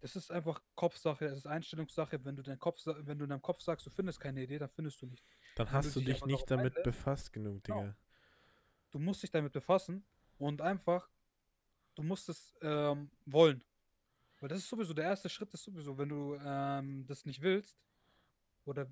Es 0.00 0.16
ist 0.16 0.32
einfach 0.32 0.60
Kopfsache, 0.74 1.26
es 1.26 1.38
ist 1.38 1.46
Einstellungssache. 1.46 2.24
Wenn 2.24 2.34
du 2.34 2.56
Kopf, 2.58 2.80
sa- 2.80 2.96
wenn 3.06 3.18
du 3.18 3.24
in 3.24 3.30
deinem 3.30 3.40
Kopf 3.42 3.60
sagst, 3.62 3.86
du 3.86 3.90
findest 3.90 4.18
keine 4.18 4.42
Idee, 4.42 4.58
dann 4.58 4.68
findest 4.70 5.00
du 5.00 5.06
nicht. 5.06 5.24
Dann 5.54 5.66
Wenn 5.68 5.72
du 5.72 5.78
hast 5.78 5.94
du 5.94 6.00
dich 6.00 6.06
dich 6.14 6.22
aber 6.22 6.26
nicht 6.26 6.50
darauf 6.50 6.62
damit 6.62 6.76
einlässt- 6.76 6.82
befasst 6.82 7.32
genug, 7.32 7.62
Genau. 7.62 7.80
Digga. 7.82 7.96
Du 8.90 8.98
musst 8.98 9.22
dich 9.22 9.30
damit 9.30 9.52
befassen 9.52 10.04
und 10.38 10.60
einfach, 10.60 11.08
du 11.94 12.02
musst 12.02 12.28
es 12.28 12.54
ähm, 12.62 13.10
wollen. 13.26 13.62
Weil 14.40 14.48
das 14.48 14.58
ist 14.58 14.68
sowieso, 14.68 14.92
der 14.94 15.04
erste 15.04 15.28
Schritt 15.28 15.52
ist 15.54 15.62
sowieso, 15.64 15.96
wenn 15.98 16.08
du 16.08 16.34
ähm, 16.44 17.06
das 17.06 17.24
nicht 17.24 17.40
willst, 17.42 17.78
oder 18.64 18.86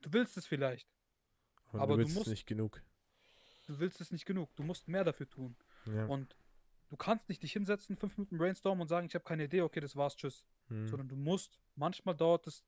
du 0.00 0.12
willst 0.12 0.36
es 0.36 0.46
vielleicht, 0.46 0.88
Aber, 1.68 1.82
Aber 1.82 1.92
du 1.96 1.98
du 2.02 2.04
willst 2.06 2.16
musst- 2.16 2.30
nicht 2.30 2.46
genug. 2.46 2.82
du 3.66 3.78
willst 3.78 4.00
es 4.00 4.10
nicht 4.10 4.26
genug, 4.26 4.54
du 4.56 4.62
musst 4.64 4.88
mehr 4.88 5.04
dafür 5.04 5.28
tun. 5.28 5.56
Ja. 5.86 6.06
Und 6.06 6.34
du 6.88 6.96
kannst 6.96 7.28
nicht 7.28 7.42
dich 7.42 7.52
hinsetzen, 7.52 7.96
fünf 7.96 8.16
Minuten 8.18 8.36
brainstormen 8.38 8.82
und 8.82 8.88
sagen, 8.88 9.06
ich 9.06 9.14
habe 9.14 9.24
keine 9.24 9.44
Idee, 9.44 9.62
okay, 9.62 9.80
das 9.80 9.94
war's, 9.96 10.16
tschüss. 10.16 10.44
Hm. 10.68 10.88
Sondern 10.88 11.08
du 11.08 11.16
musst, 11.16 11.58
manchmal 11.76 12.16
dauert 12.16 12.46
es 12.48 12.64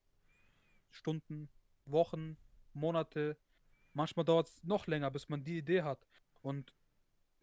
Stunden, 0.91 1.49
Wochen, 1.87 2.37
Monate, 2.73 3.37
manchmal 3.95 4.25
dauert 4.25 4.47
es 4.49 4.63
noch 4.63 4.87
länger, 4.87 5.11
bis 5.11 5.29
man 5.29 5.43
die 5.43 5.59
Idee 5.59 5.83
hat. 5.83 6.07
Und 6.43 6.75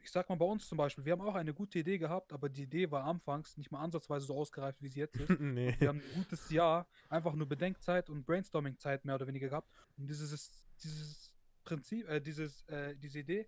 ich 0.02 0.12
sag 0.12 0.30
mal 0.30 0.36
bei 0.36 0.46
uns 0.46 0.68
zum 0.68 0.78
Beispiel, 0.78 1.06
wir 1.06 1.12
haben 1.14 1.22
auch 1.22 1.36
eine 1.36 1.54
gute 1.54 1.80
Idee 1.80 1.98
gehabt, 1.98 2.32
aber 2.34 2.50
die 2.50 2.64
Idee 2.64 2.90
war 2.92 3.04
anfangs 3.04 3.58
nicht 3.58 3.72
mal 3.72 3.82
ansatzweise 3.82 4.26
so 4.26 4.36
ausgereift, 4.36 4.82
wie 4.82 4.88
sie 4.88 5.00
jetzt 5.02 5.16
ist. 5.18 5.30
nee. 5.40 5.76
Wir 5.80 5.90
haben 5.90 6.00
ein 6.02 6.14
gutes 6.16 6.50
Jahr 6.50 6.88
einfach 7.10 7.34
nur 7.34 7.48
Bedenkzeit 7.48 8.10
und 8.10 8.26
Brainstorming-Zeit 8.26 9.06
mehr 9.06 9.16
oder 9.16 9.28
weniger 9.28 9.50
gehabt, 9.50 9.70
um 9.98 10.08
dieses, 10.08 10.68
dieses 10.84 11.34
Prinzip, 11.64 12.08
äh, 12.08 12.20
dieses, 12.22 12.62
äh, 12.64 12.96
diese 12.96 13.20
Idee 13.20 13.48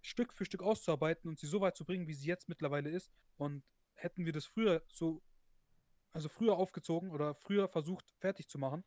Stück 0.00 0.34
für 0.34 0.44
Stück 0.44 0.62
auszuarbeiten 0.62 1.28
und 1.30 1.38
sie 1.38 1.46
so 1.46 1.60
weit 1.62 1.76
zu 1.76 1.84
bringen, 1.86 2.06
wie 2.06 2.12
sie 2.14 2.26
jetzt 2.28 2.48
mittlerweile 2.48 2.90
ist. 2.90 3.10
Und 3.36 3.64
hätten 3.94 4.26
wir 4.26 4.32
das 4.32 4.44
früher 4.44 4.82
so, 4.90 5.22
also 6.12 6.28
früher 6.28 6.56
aufgezogen 6.56 7.10
oder 7.10 7.34
früher 7.34 7.68
versucht 7.68 8.10
fertig 8.18 8.48
zu 8.48 8.58
machen, 8.58 8.84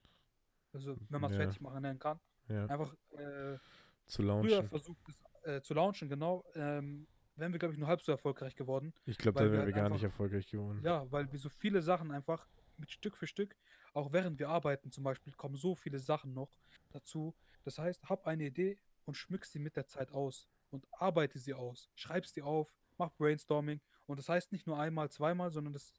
also 0.73 0.95
wenn 1.09 1.21
man 1.21 1.31
es 1.31 1.37
Ja. 1.37 1.43
fertig 1.43 1.59
machen 1.61 1.81
nennen 1.81 1.97
kann, 1.99 2.19
Ja, 2.49 2.65
einfach 2.67 2.93
äh, 3.13 3.57
zu 4.05 4.21
früher 4.21 4.27
launchen. 4.27 4.67
versucht 4.69 5.09
es 5.09 5.15
äh, 5.47 5.61
zu 5.61 5.73
launchen, 5.73 6.09
genau, 6.09 6.43
ähm, 6.55 7.07
wären 7.35 7.51
wir, 7.51 7.59
glaube 7.59 7.73
ich, 7.73 7.79
nur 7.79 7.87
halb 7.87 8.01
so 8.01 8.11
erfolgreich 8.11 8.55
geworden. 8.55 8.93
Ich 9.05 9.17
glaube, 9.17 9.39
da 9.39 9.45
wir 9.45 9.51
wären 9.51 9.61
wir 9.61 9.65
halt 9.67 9.75
gar 9.75 9.83
nicht 9.89 9.93
einfach- 10.03 10.03
erfolgreich 10.13 10.49
geworden. 10.49 10.81
Ja, 10.83 11.09
weil 11.11 11.31
wir 11.31 11.39
so 11.39 11.49
viele 11.49 11.81
Sachen 11.81 12.11
einfach 12.11 12.47
mit 12.77 12.91
Stück 12.91 13.15
für 13.17 13.27
Stück, 13.27 13.55
auch 13.93 14.11
während 14.11 14.37
wir 14.39 14.49
arbeiten 14.49 14.91
zum 14.91 15.03
Beispiel, 15.03 15.33
kommen 15.33 15.55
so 15.55 15.75
viele 15.75 15.99
Sachen 15.99 16.33
noch 16.33 16.51
dazu. 16.89 17.35
Das 17.63 17.77
heißt, 17.79 18.09
hab 18.09 18.25
eine 18.27 18.45
Idee 18.45 18.77
und 19.05 19.15
schmück 19.15 19.45
sie 19.45 19.59
mit 19.59 19.75
der 19.75 19.87
Zeit 19.87 20.11
aus 20.11 20.47
und 20.69 20.85
arbeite 20.91 21.39
sie 21.39 21.53
aus. 21.53 21.89
Schreib 21.95 22.25
sie 22.25 22.41
auf, 22.41 22.73
mach 22.97 23.11
Brainstorming. 23.13 23.79
Und 24.05 24.19
das 24.19 24.29
heißt 24.29 24.51
nicht 24.51 24.67
nur 24.67 24.77
einmal, 24.79 25.09
zweimal, 25.09 25.51
sondern 25.51 25.73
das 25.73 25.93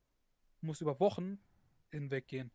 muss 0.60 0.80
über 0.80 0.98
Wochen 1.00 1.38
hinweg 1.90 2.26
gehen. 2.28 2.50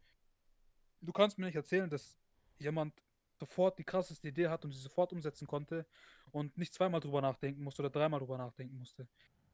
Du 1.02 1.12
kannst 1.12 1.38
mir 1.38 1.46
nicht 1.46 1.56
erzählen, 1.56 1.90
dass 1.90 2.16
jemand 2.60 2.94
sofort 3.38 3.78
die 3.80 3.84
krasseste 3.84 4.28
Idee 4.28 4.48
hat 4.48 4.64
und 4.66 4.72
sie 4.72 4.80
sofort 4.80 5.12
umsetzen 5.12 5.48
konnte 5.48 5.86
und 6.32 6.58
nicht 6.58 6.74
zweimal 6.74 7.00
drüber 7.00 7.22
nachdenken 7.22 7.64
musste 7.64 7.82
oder 7.82 7.90
dreimal 7.90 8.20
drüber 8.20 8.38
nachdenken 8.38 8.78
musste. 8.78 9.08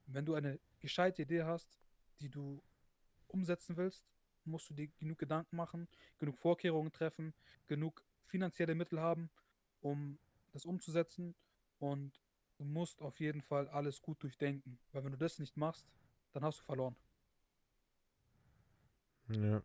Wenn 0.06 0.26
du 0.26 0.36
eine 0.36 0.60
gescheite 0.80 1.22
Idee 1.22 1.44
hast, 1.44 1.80
die 2.20 2.30
du 2.30 2.62
umsetzen 3.28 3.78
willst, 3.78 4.06
musst 4.46 4.70
du 4.70 4.74
dir 4.74 4.88
genug 5.00 5.18
Gedanken 5.18 5.56
machen, 5.56 5.88
genug 6.18 6.38
Vorkehrungen 6.38 6.92
treffen, 6.92 7.34
genug 7.68 8.04
finanzielle 8.26 8.76
Mittel 8.76 9.00
haben, 9.00 9.30
um 9.82 10.18
das 10.52 10.66
umzusetzen 10.66 11.36
und 11.80 12.20
du 12.58 12.66
musst 12.66 13.02
auf 13.02 13.20
jeden 13.20 13.42
Fall 13.42 13.68
alles 13.70 14.02
gut 14.02 14.22
durchdenken, 14.24 14.80
weil 14.92 15.04
wenn 15.04 15.12
du 15.12 15.18
das 15.18 15.40
nicht 15.40 15.56
machst, 15.58 15.94
dann 16.34 16.44
hast 16.44 16.60
du 16.60 16.64
verloren. 16.64 16.96
Ja. 19.30 19.62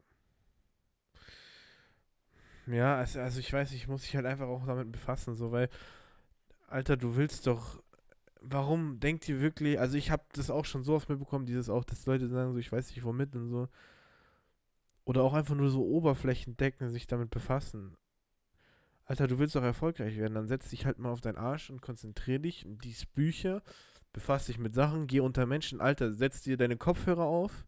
Ja, 2.67 2.97
also, 2.97 3.21
also 3.21 3.41
ich 3.41 3.53
weiß, 3.53 3.73
ich 3.73 3.89
muss 3.89 4.03
mich 4.03 4.17
halt 4.17 4.27
einfach 4.27 4.47
auch 4.47 4.67
damit 4.67 4.91
befassen, 4.91 5.35
so, 5.35 5.53
weil, 5.53 5.69
Alter, 6.69 6.97
du 6.97 7.17
willst 7.17 7.47
doch, 7.47 7.83
warum 8.41 9.01
denkt 9.01 9.29
ihr 9.29 9.41
wirklich, 9.41 9.79
also 9.79 9.97
ich 9.97 10.11
habe 10.11 10.25
das 10.33 10.51
auch 10.51 10.65
schon 10.65 10.85
so 10.85 10.95
oft 10.95 11.09
mitbekommen, 11.09 11.47
dieses 11.47 11.69
auch, 11.69 11.85
dass 11.85 12.07
Leute 12.07 12.29
sagen 12.29 12.53
so, 12.53 12.59
ich 12.59 12.73
weiß 12.73 12.89
nicht 12.91 13.05
womit 13.05 13.37
und 13.37 13.49
so, 13.49 13.69
oder 15.05 15.23
auch 15.23 15.35
einfach 15.35 15.55
nur 15.55 15.71
so 15.71 15.85
oberflächendeckend 15.85 16.91
sich 16.91 17.07
damit 17.07 17.31
befassen. 17.31 17.97
Alter, 19.05 19.27
du 19.27 19.39
willst 19.39 19.55
doch 19.55 19.63
erfolgreich 19.63 20.17
werden, 20.17 20.35
dann 20.35 20.49
setz 20.49 20.71
dich 20.71 20.87
halt 20.87 20.99
mal 20.99 21.11
auf 21.11 21.21
deinen 21.21 21.37
Arsch 21.37 21.69
und 21.69 21.83
konzentrier 21.83 22.39
dich, 22.39 22.67
lies 22.83 23.05
Bücher, 23.05 23.63
befass 24.15 24.47
dich 24.47 24.59
mit 24.59 24.75
Sachen, 24.75 25.07
geh 25.07 25.21
unter 25.21 25.45
Menschen, 25.45 25.83
Alter, 25.83 26.13
setz 26.13 26.41
dir 26.41 26.57
deine 26.57 26.79
Kopfhörer 26.79 27.25
auf, 27.25 27.67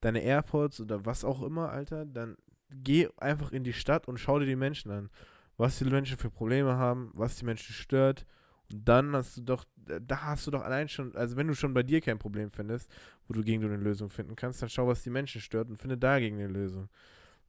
deine 0.00 0.22
AirPods 0.22 0.80
oder 0.80 1.04
was 1.04 1.24
auch 1.24 1.42
immer, 1.42 1.70
Alter, 1.70 2.06
dann 2.06 2.36
geh 2.70 3.08
einfach 3.16 3.52
in 3.52 3.64
die 3.64 3.72
Stadt 3.72 4.08
und 4.08 4.18
schau 4.18 4.38
dir 4.38 4.46
die 4.46 4.56
Menschen 4.56 4.90
an. 4.90 5.10
Was 5.56 5.78
die 5.78 5.84
Menschen 5.84 6.16
für 6.16 6.30
Probleme 6.30 6.76
haben, 6.76 7.10
was 7.14 7.36
die 7.36 7.44
Menschen 7.44 7.72
stört. 7.72 8.26
Und 8.72 8.88
dann 8.88 9.14
hast 9.14 9.36
du 9.36 9.42
doch, 9.42 9.64
da 9.76 10.22
hast 10.22 10.46
du 10.46 10.50
doch 10.50 10.62
allein 10.62 10.88
schon, 10.88 11.14
also 11.14 11.36
wenn 11.36 11.46
du 11.46 11.54
schon 11.54 11.74
bei 11.74 11.82
dir 11.82 12.00
kein 12.00 12.18
Problem 12.18 12.50
findest, 12.50 12.90
wo 13.28 13.34
du 13.34 13.42
gegen 13.42 13.60
du 13.60 13.68
eine 13.68 13.76
Lösung 13.76 14.08
finden 14.08 14.36
kannst, 14.36 14.62
dann 14.62 14.68
schau, 14.68 14.86
was 14.86 15.02
die 15.02 15.10
Menschen 15.10 15.40
stört 15.40 15.68
und 15.68 15.76
finde 15.76 15.98
dagegen 15.98 16.38
eine 16.38 16.48
Lösung. 16.48 16.88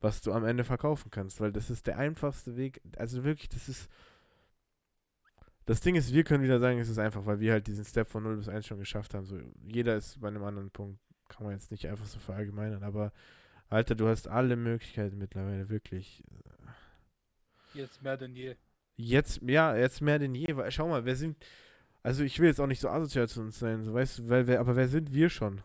Was 0.02 0.22
du 0.22 0.34
am 0.34 0.46
Ende 0.46 0.64
verkaufen 0.64 1.10
kannst, 1.10 1.40
weil 1.40 1.52
das 1.52 1.70
ist 1.70 1.88
der 1.88 1.98
einfachste 1.98 2.58
Weg. 2.58 2.82
Also 2.98 3.24
wirklich, 3.24 3.50
das 3.50 3.70
ist. 3.70 3.90
Das 5.66 5.82
Ding 5.82 5.96
ist, 5.96 6.14
wir 6.14 6.24
können 6.24 6.44
wieder 6.44 6.60
sagen, 6.60 6.78
es 6.78 6.90
ist 6.90 7.00
einfach, 7.00 7.26
weil 7.26 7.40
wir 7.40 7.54
halt 7.54 7.66
diesen 7.66 7.86
Step 7.86 8.08
von 8.08 8.22
0 8.22 8.38
bis 8.38 8.50
1 8.50 8.68
schon 8.68 8.78
geschafft 8.78 9.16
haben. 9.16 9.26
So, 9.26 9.40
jeder 9.64 9.96
ist 9.96 10.22
bei 10.22 10.28
einem 10.28 10.44
anderen 10.44 10.70
Punkt. 10.70 11.00
Kann 11.28 11.46
man 11.46 11.54
jetzt 11.54 11.72
nicht 11.72 11.88
einfach 11.88 12.06
so 12.06 12.20
verallgemeinern, 12.20 12.84
aber 12.84 13.12
Alter, 13.70 13.96
du 13.96 14.08
hast 14.08 14.28
alle 14.28 14.56
Möglichkeiten 14.56 15.18
mittlerweile, 15.18 15.70
wirklich. 15.70 16.24
Jetzt 17.74 18.02
mehr 18.02 18.18
denn 18.18 18.36
je. 18.36 18.56
Jetzt, 18.96 19.42
ja, 19.42 19.76
jetzt 19.76 20.02
mehr 20.02 20.20
denn 20.20 20.36
je. 20.36 20.56
Schau 20.70 20.88
mal, 20.88 21.06
wer 21.06 21.16
sind. 21.16 21.38
Also 22.04 22.24
ich 22.24 22.40
will 22.40 22.48
jetzt 22.48 22.62
auch 22.62 22.68
nicht 22.68 22.80
so 22.80 22.90
asozial 22.90 23.28
zu 23.28 23.42
uns 23.42 23.58
sein, 23.58 23.84
so 23.84 23.94
weißt 23.94 24.20
du, 24.20 24.30
weil 24.30 24.48
wer, 24.48 24.60
aber 24.60 24.76
wer 24.76 24.88
sind 24.88 25.14
wir 25.14 25.30
schon? 25.30 25.62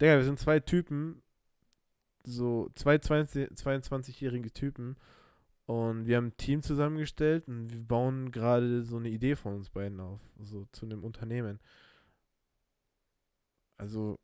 Digga, 0.00 0.16
wir 0.16 0.24
sind 0.24 0.40
zwei 0.40 0.60
Typen, 0.60 1.22
so 2.24 2.68
zwei 2.74 2.98
20 2.98 3.52
22-jährige 3.52 4.52
Typen 4.52 4.96
und 5.66 6.06
wir 6.06 6.16
haben 6.16 6.28
ein 6.28 6.36
Team 6.36 6.62
zusammengestellt 6.62 7.46
und 7.48 7.72
wir 7.72 7.84
bauen 7.84 8.32
gerade 8.32 8.82
so 8.82 8.96
eine 8.96 9.08
Idee 9.08 9.36
von 9.36 9.54
uns 9.54 9.70
beiden 9.70 10.00
auf, 10.00 10.20
so 10.40 10.66
zu 10.72 10.84
einem 10.84 11.04
Unternehmen. 11.04 11.60
Also 13.78 14.18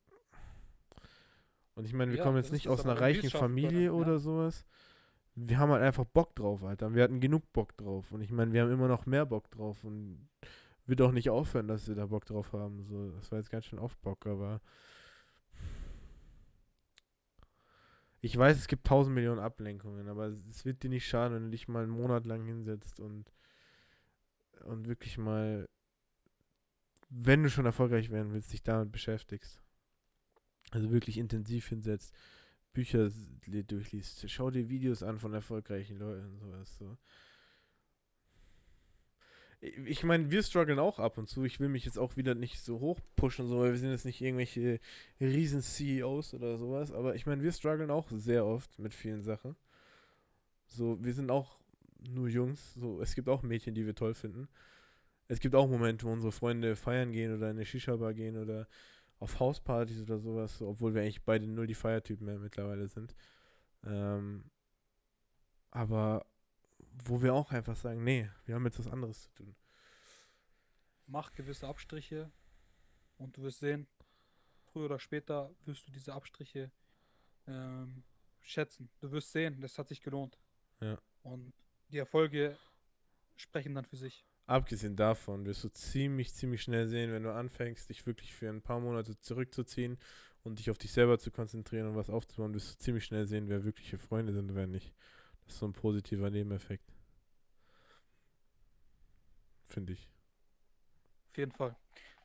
und 1.75 1.85
ich 1.85 1.93
meine, 1.93 2.13
wir 2.13 2.19
Ja, 2.19 2.25
kommen 2.25 2.37
jetzt 2.37 2.53
nicht 2.53 2.69
aus 2.69 2.85
einer 2.85 3.01
reichen 3.01 3.31
Familie 3.31 3.71
können, 3.71 3.85
ja. 3.85 3.93
oder 3.93 4.19
sowas. 4.19 4.67
Wir 5.35 5.59
haben 5.59 5.71
halt 5.71 5.83
einfach 5.83 6.05
Bock 6.05 6.35
drauf, 6.35 6.63
Alter. 6.63 6.95
Wir 6.95 7.03
hatten 7.05 7.21
genug 7.21 7.51
Bock 7.53 7.77
drauf. 7.77 8.13
Und 8.13 8.21
ich 8.21 8.31
meine, 8.31 8.53
wir 8.53 8.63
haben 8.63 8.73
immer 8.73 8.89
noch 8.89 9.07
mehr 9.07 9.25
Bock 9.25 9.51
drauf. 9.51 9.83
Und 9.83 10.29
wird 10.87 11.01
auch 11.01 11.13
nicht 11.13 11.31
aufhören, 11.31 11.69
dass 11.69 11.89
wir 11.89 11.95
da 11.95 12.07
Bock 12.07 12.27
drauf 12.27 12.53
haben. 12.53 12.85
So, 12.85 13.13
das 13.13 13.31
war 13.31 13.39
jetzt 13.39 13.51
ganz 13.51 13.65
schön 13.65 13.79
oft 13.79 14.01
Bock, 14.03 14.27
aber. 14.27 14.61
Ich 18.21 18.37
weiß, 18.37 18.57
es 18.57 18.69
gibt 18.69 18.87
tausend 18.87 19.15
Millionen 19.15 19.41
Ablenkungen, 19.41 20.07
aber 20.07 20.33
es 20.49 20.65
wird 20.65 20.83
dir 20.83 20.91
nicht 20.91 21.09
schaden, 21.09 21.35
wenn 21.35 21.45
du 21.45 21.51
dich 21.51 21.67
mal 21.67 21.83
einen 21.83 21.91
Monat 21.91 22.25
lang 22.25 22.45
hinsetzt 22.45 23.01
und, 23.01 23.33
und 24.65 24.87
wirklich 24.87 25.19
mal, 25.19 25.69
wenn 27.09 27.43
du 27.43 27.51
schon 27.51 27.67
erfolgreich 27.67 28.11
werden 28.11 28.33
willst, 28.33 28.53
dich 28.53 28.63
damit 28.63 28.93
beschäftigst. 28.93 29.61
Also 30.71 30.91
wirklich 30.91 31.19
intensiv 31.19 31.69
hinsetzt, 31.69 32.15
Bücher 32.73 33.11
durchliest, 33.47 34.31
schau 34.31 34.51
dir 34.51 34.69
Videos 34.69 35.03
an 35.03 35.19
von 35.19 35.35
erfolgreichen 35.35 35.99
Leuten 35.99 36.25
und 36.27 36.39
sowas. 36.39 36.79
So. 36.79 36.97
Ich 39.61 39.79
ich 39.79 40.03
meine, 40.03 40.31
wir 40.31 40.43
strugglen 40.43 40.79
auch 40.79 40.99
ab 40.99 41.19
und 41.19 41.29
zu. 41.29 41.45
Ich 41.45 41.61
will 41.61 41.69
mich 41.69 41.85
jetzt 41.85 41.99
auch 41.99 42.17
wieder 42.17 42.35
nicht 42.35 42.61
so 42.61 42.81
hoch 42.81 42.99
pushen, 43.15 43.47
so, 43.47 43.61
weil 43.61 43.73
wir 43.73 43.79
sind 43.79 43.91
jetzt 43.91 44.05
nicht 44.05 44.21
irgendwelche 44.21 44.81
riesen 45.21 45.63
CEOs 45.63 46.35
oder 46.35 46.59
sowas, 46.59 46.91
aber 46.91 47.15
ich 47.15 47.27
meine, 47.27 47.43
wir 47.43 47.53
strugglen 47.53 47.91
auch 47.91 48.09
sehr 48.11 48.45
oft 48.45 48.79
mit 48.79 48.95
vielen 48.95 49.23
Sachen. 49.23 49.55
So, 50.67 50.99
wir 51.05 51.15
sind 51.15 51.31
auch 51.31 51.59
nur 52.01 52.29
Jungs, 52.29 52.75
so, 52.75 53.01
es 53.01 53.15
gibt 53.15 53.29
auch 53.29 53.43
Mädchen, 53.43 53.75
die 53.75 53.87
wir 53.87 53.95
toll 53.95 54.15
finden. 54.15 54.49
Es 55.29 55.39
gibt 55.39 55.55
auch 55.55 55.69
Momente, 55.69 56.07
wo 56.07 56.13
unsere 56.13 56.33
Freunde 56.33 56.75
feiern 56.75 57.13
gehen 57.13 57.35
oder 57.35 57.51
in 57.51 57.57
eine 57.57 57.65
Shisha-Bar 57.65 58.15
gehen 58.15 58.37
oder 58.37 58.67
auf 59.23 59.39
Hauspartys 59.39 60.03
oder 60.03 60.19
sowas, 60.19 60.59
so, 60.59 60.69
obwohl 60.69 60.95
wir 60.95 61.03
eigentlich 61.03 61.23
beide 61.23 61.47
null 61.47 61.69
die 61.69 61.75
Feiertypen 61.75 62.27
mehr 62.27 62.39
mittlerweile 62.39 62.89
sind. 62.89 63.15
Ähm, 63.85 64.51
aber 65.71 66.27
wo 67.05 67.23
wir 67.23 67.33
auch 67.33 67.53
einfach 67.53 67.77
sagen, 67.77 68.03
nee, 68.03 68.29
wir 68.45 68.57
haben 68.57 68.65
jetzt 68.65 68.81
was 68.81 68.89
anderes 68.89 69.23
zu 69.23 69.31
tun. 69.31 69.55
Mach 71.07 71.33
gewisse 71.33 71.69
Abstriche 71.69 72.33
und 73.17 73.37
du 73.37 73.43
wirst 73.43 73.61
sehen, 73.61 73.87
früher 74.65 74.87
oder 74.87 74.99
später 74.99 75.55
wirst 75.65 75.87
du 75.87 75.93
diese 75.93 76.13
Abstriche 76.13 76.73
ähm, 77.47 78.03
schätzen. 78.41 78.91
Du 79.01 79.13
wirst 79.13 79.31
sehen, 79.31 79.61
das 79.61 79.79
hat 79.79 79.87
sich 79.87 80.03
gelohnt. 80.03 80.37
Ja. 80.81 80.99
Und 81.23 81.53
die 81.89 81.99
Erfolge 81.99 82.59
sprechen 83.37 83.75
dann 83.75 83.85
für 83.85 83.97
sich. 83.97 84.27
Abgesehen 84.47 84.97
davon 84.97 85.47
wirst 85.47 85.65
du 85.65 85.69
ziemlich, 85.71 86.35
ziemlich 86.35 86.63
schnell 86.63 86.89
sehen, 86.89 87.13
wenn 87.13 87.23
du 87.23 87.33
anfängst, 87.33 87.89
dich 87.89 88.05
wirklich 88.07 88.35
für 88.35 88.49
ein 88.49 88.61
paar 88.61 88.81
Monate 88.81 89.19
zurückzuziehen 89.21 89.99
und 90.43 90.59
dich 90.59 90.71
auf 90.71 90.79
dich 90.79 90.93
selber 90.93 91.19
zu 91.19 91.31
konzentrieren 91.31 91.87
und 91.89 91.97
was 91.97 92.11
aufzubauen, 92.11 92.53
wirst 92.55 92.75
du 92.75 92.79
ziemlich 92.85 93.05
schnell 93.05 93.27
sehen, 93.27 93.49
wer 93.49 93.65
wirkliche 93.65 93.99
Freunde 93.99 94.33
sind 94.33 94.51
und 94.51 94.57
wer 94.57 94.67
nicht. 94.67 94.93
Das 95.45 95.55
ist 95.55 95.61
so 95.61 95.67
ein 95.67 95.73
positiver 95.73 96.29
Nebeneffekt. 96.31 96.93
Finde 99.65 99.93
ich. 99.95 100.09
Auf 101.31 101.39
jeden 101.39 101.53
Fall. 101.53 101.77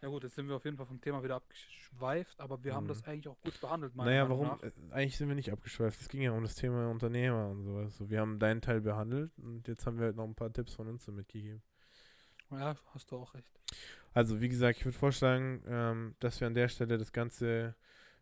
Ja 0.01 0.09
gut, 0.09 0.23
jetzt 0.23 0.35
sind 0.35 0.47
wir 0.47 0.55
auf 0.55 0.65
jeden 0.65 0.77
Fall 0.77 0.85
vom 0.85 1.01
Thema 1.01 1.23
wieder 1.23 1.35
abgeschweift, 1.35 2.39
aber 2.39 2.63
wir 2.63 2.75
haben 2.75 2.83
Mhm. 2.83 2.89
das 2.89 3.03
eigentlich 3.05 3.27
auch 3.29 3.39
gut 3.41 3.59
behandelt, 3.59 3.95
Naja, 3.95 4.29
warum? 4.29 4.47
nach. 4.47 4.61
äh, 4.61 4.71
Eigentlich 4.91 5.17
sind 5.17 5.27
wir 5.27 5.35
nicht 5.35 5.51
abgeschweift. 5.51 5.99
Es 6.01 6.07
ging 6.09 6.21
ja 6.21 6.31
um 6.33 6.43
das 6.43 6.55
Thema 6.55 6.89
Unternehmer 6.91 7.49
und 7.49 7.63
sowas. 7.63 7.97
So, 7.97 8.09
wir 8.09 8.19
haben 8.19 8.37
deinen 8.37 8.61
Teil 8.61 8.81
behandelt 8.81 9.31
und 9.39 9.67
jetzt 9.67 9.85
haben 9.87 9.97
wir 9.97 10.05
halt 10.07 10.15
noch 10.15 10.25
ein 10.25 10.35
paar 10.35 10.51
Tipps 10.53 10.73
von 10.73 10.87
uns 10.87 11.07
mitgegeben. 11.07 11.63
Ja, 12.51 12.75
hast 12.93 13.11
du 13.11 13.17
auch 13.17 13.33
recht. 13.33 13.59
Also, 14.13 14.41
wie 14.41 14.49
gesagt, 14.49 14.79
ich 14.79 14.85
würde 14.85 14.97
vorschlagen, 14.97 15.61
ähm, 15.67 16.15
dass 16.19 16.39
wir 16.39 16.47
an 16.47 16.53
der 16.55 16.69
Stelle 16.69 16.97
das 16.97 17.11
ganze 17.11 17.75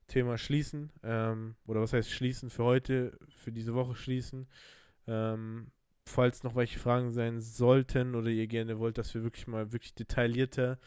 Thema 0.07 0.37
schließen. 0.37 0.91
Ähm, 1.03 1.55
oder 1.65 1.81
was 1.81 1.93
heißt 1.93 2.11
schließen? 2.11 2.49
Für 2.49 2.63
heute, 2.63 3.17
für 3.29 3.51
diese 3.51 3.73
Woche 3.73 3.95
schließen. 3.95 4.47
Ähm, 5.07 5.71
falls 6.05 6.43
noch 6.43 6.55
welche 6.55 6.79
Fragen 6.79 7.11
sein 7.11 7.39
sollten 7.39 8.15
oder 8.15 8.29
ihr 8.29 8.47
gerne 8.47 8.79
wollt, 8.79 8.97
dass 8.97 9.13
wir 9.13 9.23
wirklich 9.23 9.47
mal 9.47 9.71
wirklich 9.71 9.93
detaillierter 9.93 10.79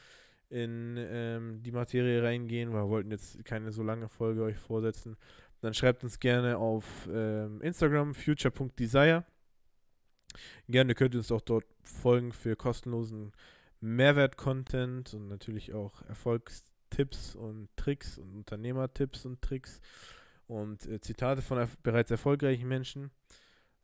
in 0.51 0.97
ähm, 0.97 1.63
die 1.63 1.73
Materie 1.73 2.23
reingehen, 2.23 2.73
weil 2.73 2.85
wir 2.85 2.89
wollten 2.89 3.11
jetzt 3.11 3.45
keine 3.45 3.71
so 3.71 3.83
lange 3.83 4.09
Folge 4.09 4.43
euch 4.43 4.57
vorsetzen, 4.57 5.17
dann 5.61 5.75
schreibt 5.75 6.05
uns 6.05 6.21
gerne 6.21 6.57
auf 6.57 7.09
ähm, 7.13 7.61
Instagram 7.61 8.15
future.desire. 8.15 9.25
Gerne 10.69 10.95
könnt 10.95 11.15
ihr 11.15 11.21
uns 11.21 11.33
auch 11.33 11.41
dort 11.41 11.65
folgen 11.83 12.33
für 12.33 12.57
kostenlosen 12.57 13.33
Mehrwert-Content 13.81 15.15
und 15.15 15.29
natürlich 15.29 15.73
auch 15.73 16.03
Erfolgstipps 16.03 17.35
und 17.35 17.69
Tricks 17.77 18.19
und 18.19 18.35
Unternehmertipps 18.35 19.25
und 19.25 19.41
Tricks 19.41 19.81
und 20.47 20.87
äh, 20.87 21.01
Zitate 21.01 21.43
von 21.43 21.59
erf 21.59 21.79
bereits 21.79 22.11
erfolgreichen 22.11 22.69
Menschen. 22.69 23.11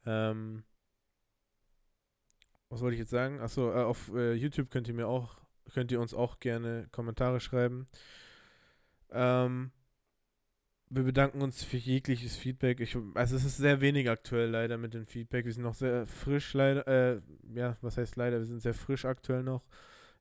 Ähm, 0.06 0.64
was 2.68 2.80
wollte 2.80 2.94
ich 2.94 3.00
jetzt 3.00 3.10
sagen? 3.10 3.40
Achso, 3.40 3.70
äh, 3.70 3.82
auf 3.84 4.10
äh, 4.14 4.34
YouTube 4.34 4.70
könnt 4.70 4.88
ihr 4.88 4.94
mir 4.94 5.06
auch, 5.06 5.36
könnt 5.72 5.92
ihr 5.92 6.00
uns 6.00 6.12
auch 6.12 6.40
gerne 6.40 6.88
Kommentare 6.90 7.40
schreiben. 7.40 7.86
Ähm, 9.10 9.70
wir 10.90 11.02
bedanken 11.02 11.42
uns 11.42 11.64
für 11.64 11.76
jegliches 11.76 12.36
Feedback. 12.36 12.80
Ich, 12.80 12.96
also 13.14 13.36
es 13.36 13.44
ist 13.44 13.56
sehr 13.56 13.80
wenig 13.80 14.08
aktuell 14.08 14.50
leider 14.50 14.78
mit 14.78 14.94
dem 14.94 15.06
Feedback. 15.06 15.44
Wir 15.44 15.52
sind 15.52 15.62
noch 15.62 15.74
sehr 15.74 16.06
frisch 16.06 16.54
leider, 16.54 16.86
äh, 16.86 17.20
ja, 17.52 17.76
was 17.80 17.96
heißt 17.96 18.16
leider, 18.16 18.38
wir 18.38 18.46
sind 18.46 18.62
sehr 18.62 18.74
frisch 18.74 19.04
aktuell 19.04 19.42
noch. 19.42 19.64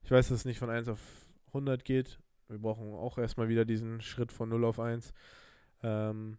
Ich 0.02 0.10
weiß, 0.10 0.28
dass 0.28 0.40
es 0.40 0.44
nicht 0.44 0.58
von 0.58 0.70
1 0.70 0.88
auf 0.88 1.00
100 1.48 1.84
geht. 1.84 2.18
Wir 2.48 2.58
brauchen 2.58 2.92
auch 2.94 3.18
erstmal 3.18 3.48
wieder 3.48 3.64
diesen 3.64 4.00
Schritt 4.00 4.32
von 4.32 4.48
0 4.48 4.64
auf 4.64 4.80
1. 4.80 5.12
Ähm, 5.82 6.38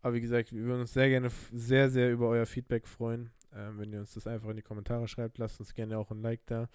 aber 0.00 0.14
wie 0.14 0.20
gesagt, 0.20 0.52
wir 0.52 0.62
würden 0.64 0.80
uns 0.80 0.92
sehr 0.92 1.08
gerne, 1.08 1.30
sehr, 1.52 1.90
sehr 1.90 2.10
über 2.10 2.28
euer 2.28 2.46
Feedback 2.46 2.88
freuen. 2.88 3.30
Ähm, 3.54 3.78
wenn 3.78 3.92
ihr 3.92 4.00
uns 4.00 4.14
das 4.14 4.26
einfach 4.26 4.48
in 4.48 4.56
die 4.56 4.62
Kommentare 4.62 5.06
schreibt, 5.06 5.38
lasst 5.38 5.60
uns 5.60 5.74
gerne 5.74 5.98
auch 5.98 6.10
ein 6.10 6.22
Like 6.22 6.44
da. 6.46 6.68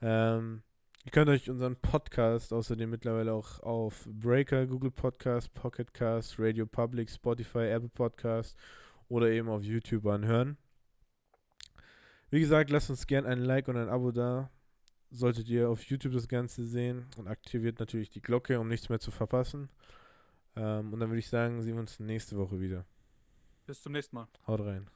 Ähm, 0.00 0.62
Ihr 1.04 1.10
könnt 1.10 1.28
euch 1.28 1.50
unseren 1.50 1.74
Podcast 1.74 2.52
außerdem 2.52 2.88
mittlerweile 2.88 3.32
auch 3.32 3.58
auf 3.60 4.06
Breaker, 4.08 4.66
Google 4.68 4.92
Podcast, 4.92 5.52
Pocket 5.52 5.92
Cast, 5.92 6.38
Radio 6.38 6.64
Public, 6.64 7.10
Spotify, 7.10 7.70
Apple 7.70 7.88
Podcast 7.88 8.56
oder 9.08 9.28
eben 9.28 9.48
auf 9.48 9.64
YouTube 9.64 10.06
anhören. 10.06 10.56
Wie 12.30 12.38
gesagt, 12.38 12.70
lasst 12.70 12.88
uns 12.88 13.08
gerne 13.08 13.28
ein 13.28 13.40
Like 13.40 13.66
und 13.66 13.76
ein 13.76 13.88
Abo 13.88 14.12
da. 14.12 14.48
Solltet 15.10 15.48
ihr 15.48 15.68
auf 15.68 15.82
YouTube 15.84 16.12
das 16.12 16.28
Ganze 16.28 16.64
sehen 16.64 17.06
und 17.18 17.26
aktiviert 17.26 17.80
natürlich 17.80 18.08
die 18.08 18.22
Glocke, 18.22 18.60
um 18.60 18.68
nichts 18.68 18.88
mehr 18.88 19.00
zu 19.00 19.10
verpassen. 19.10 19.68
Ähm, 20.54 20.92
und 20.92 21.00
dann 21.00 21.10
würde 21.10 21.18
ich 21.18 21.28
sagen, 21.28 21.62
sehen 21.62 21.74
wir 21.74 21.80
uns 21.80 21.98
nächste 21.98 22.38
Woche 22.38 22.60
wieder. 22.60 22.86
Bis 23.66 23.82
zum 23.82 23.92
nächsten 23.92 24.14
Mal. 24.14 24.28
Haut 24.46 24.60
rein. 24.60 24.86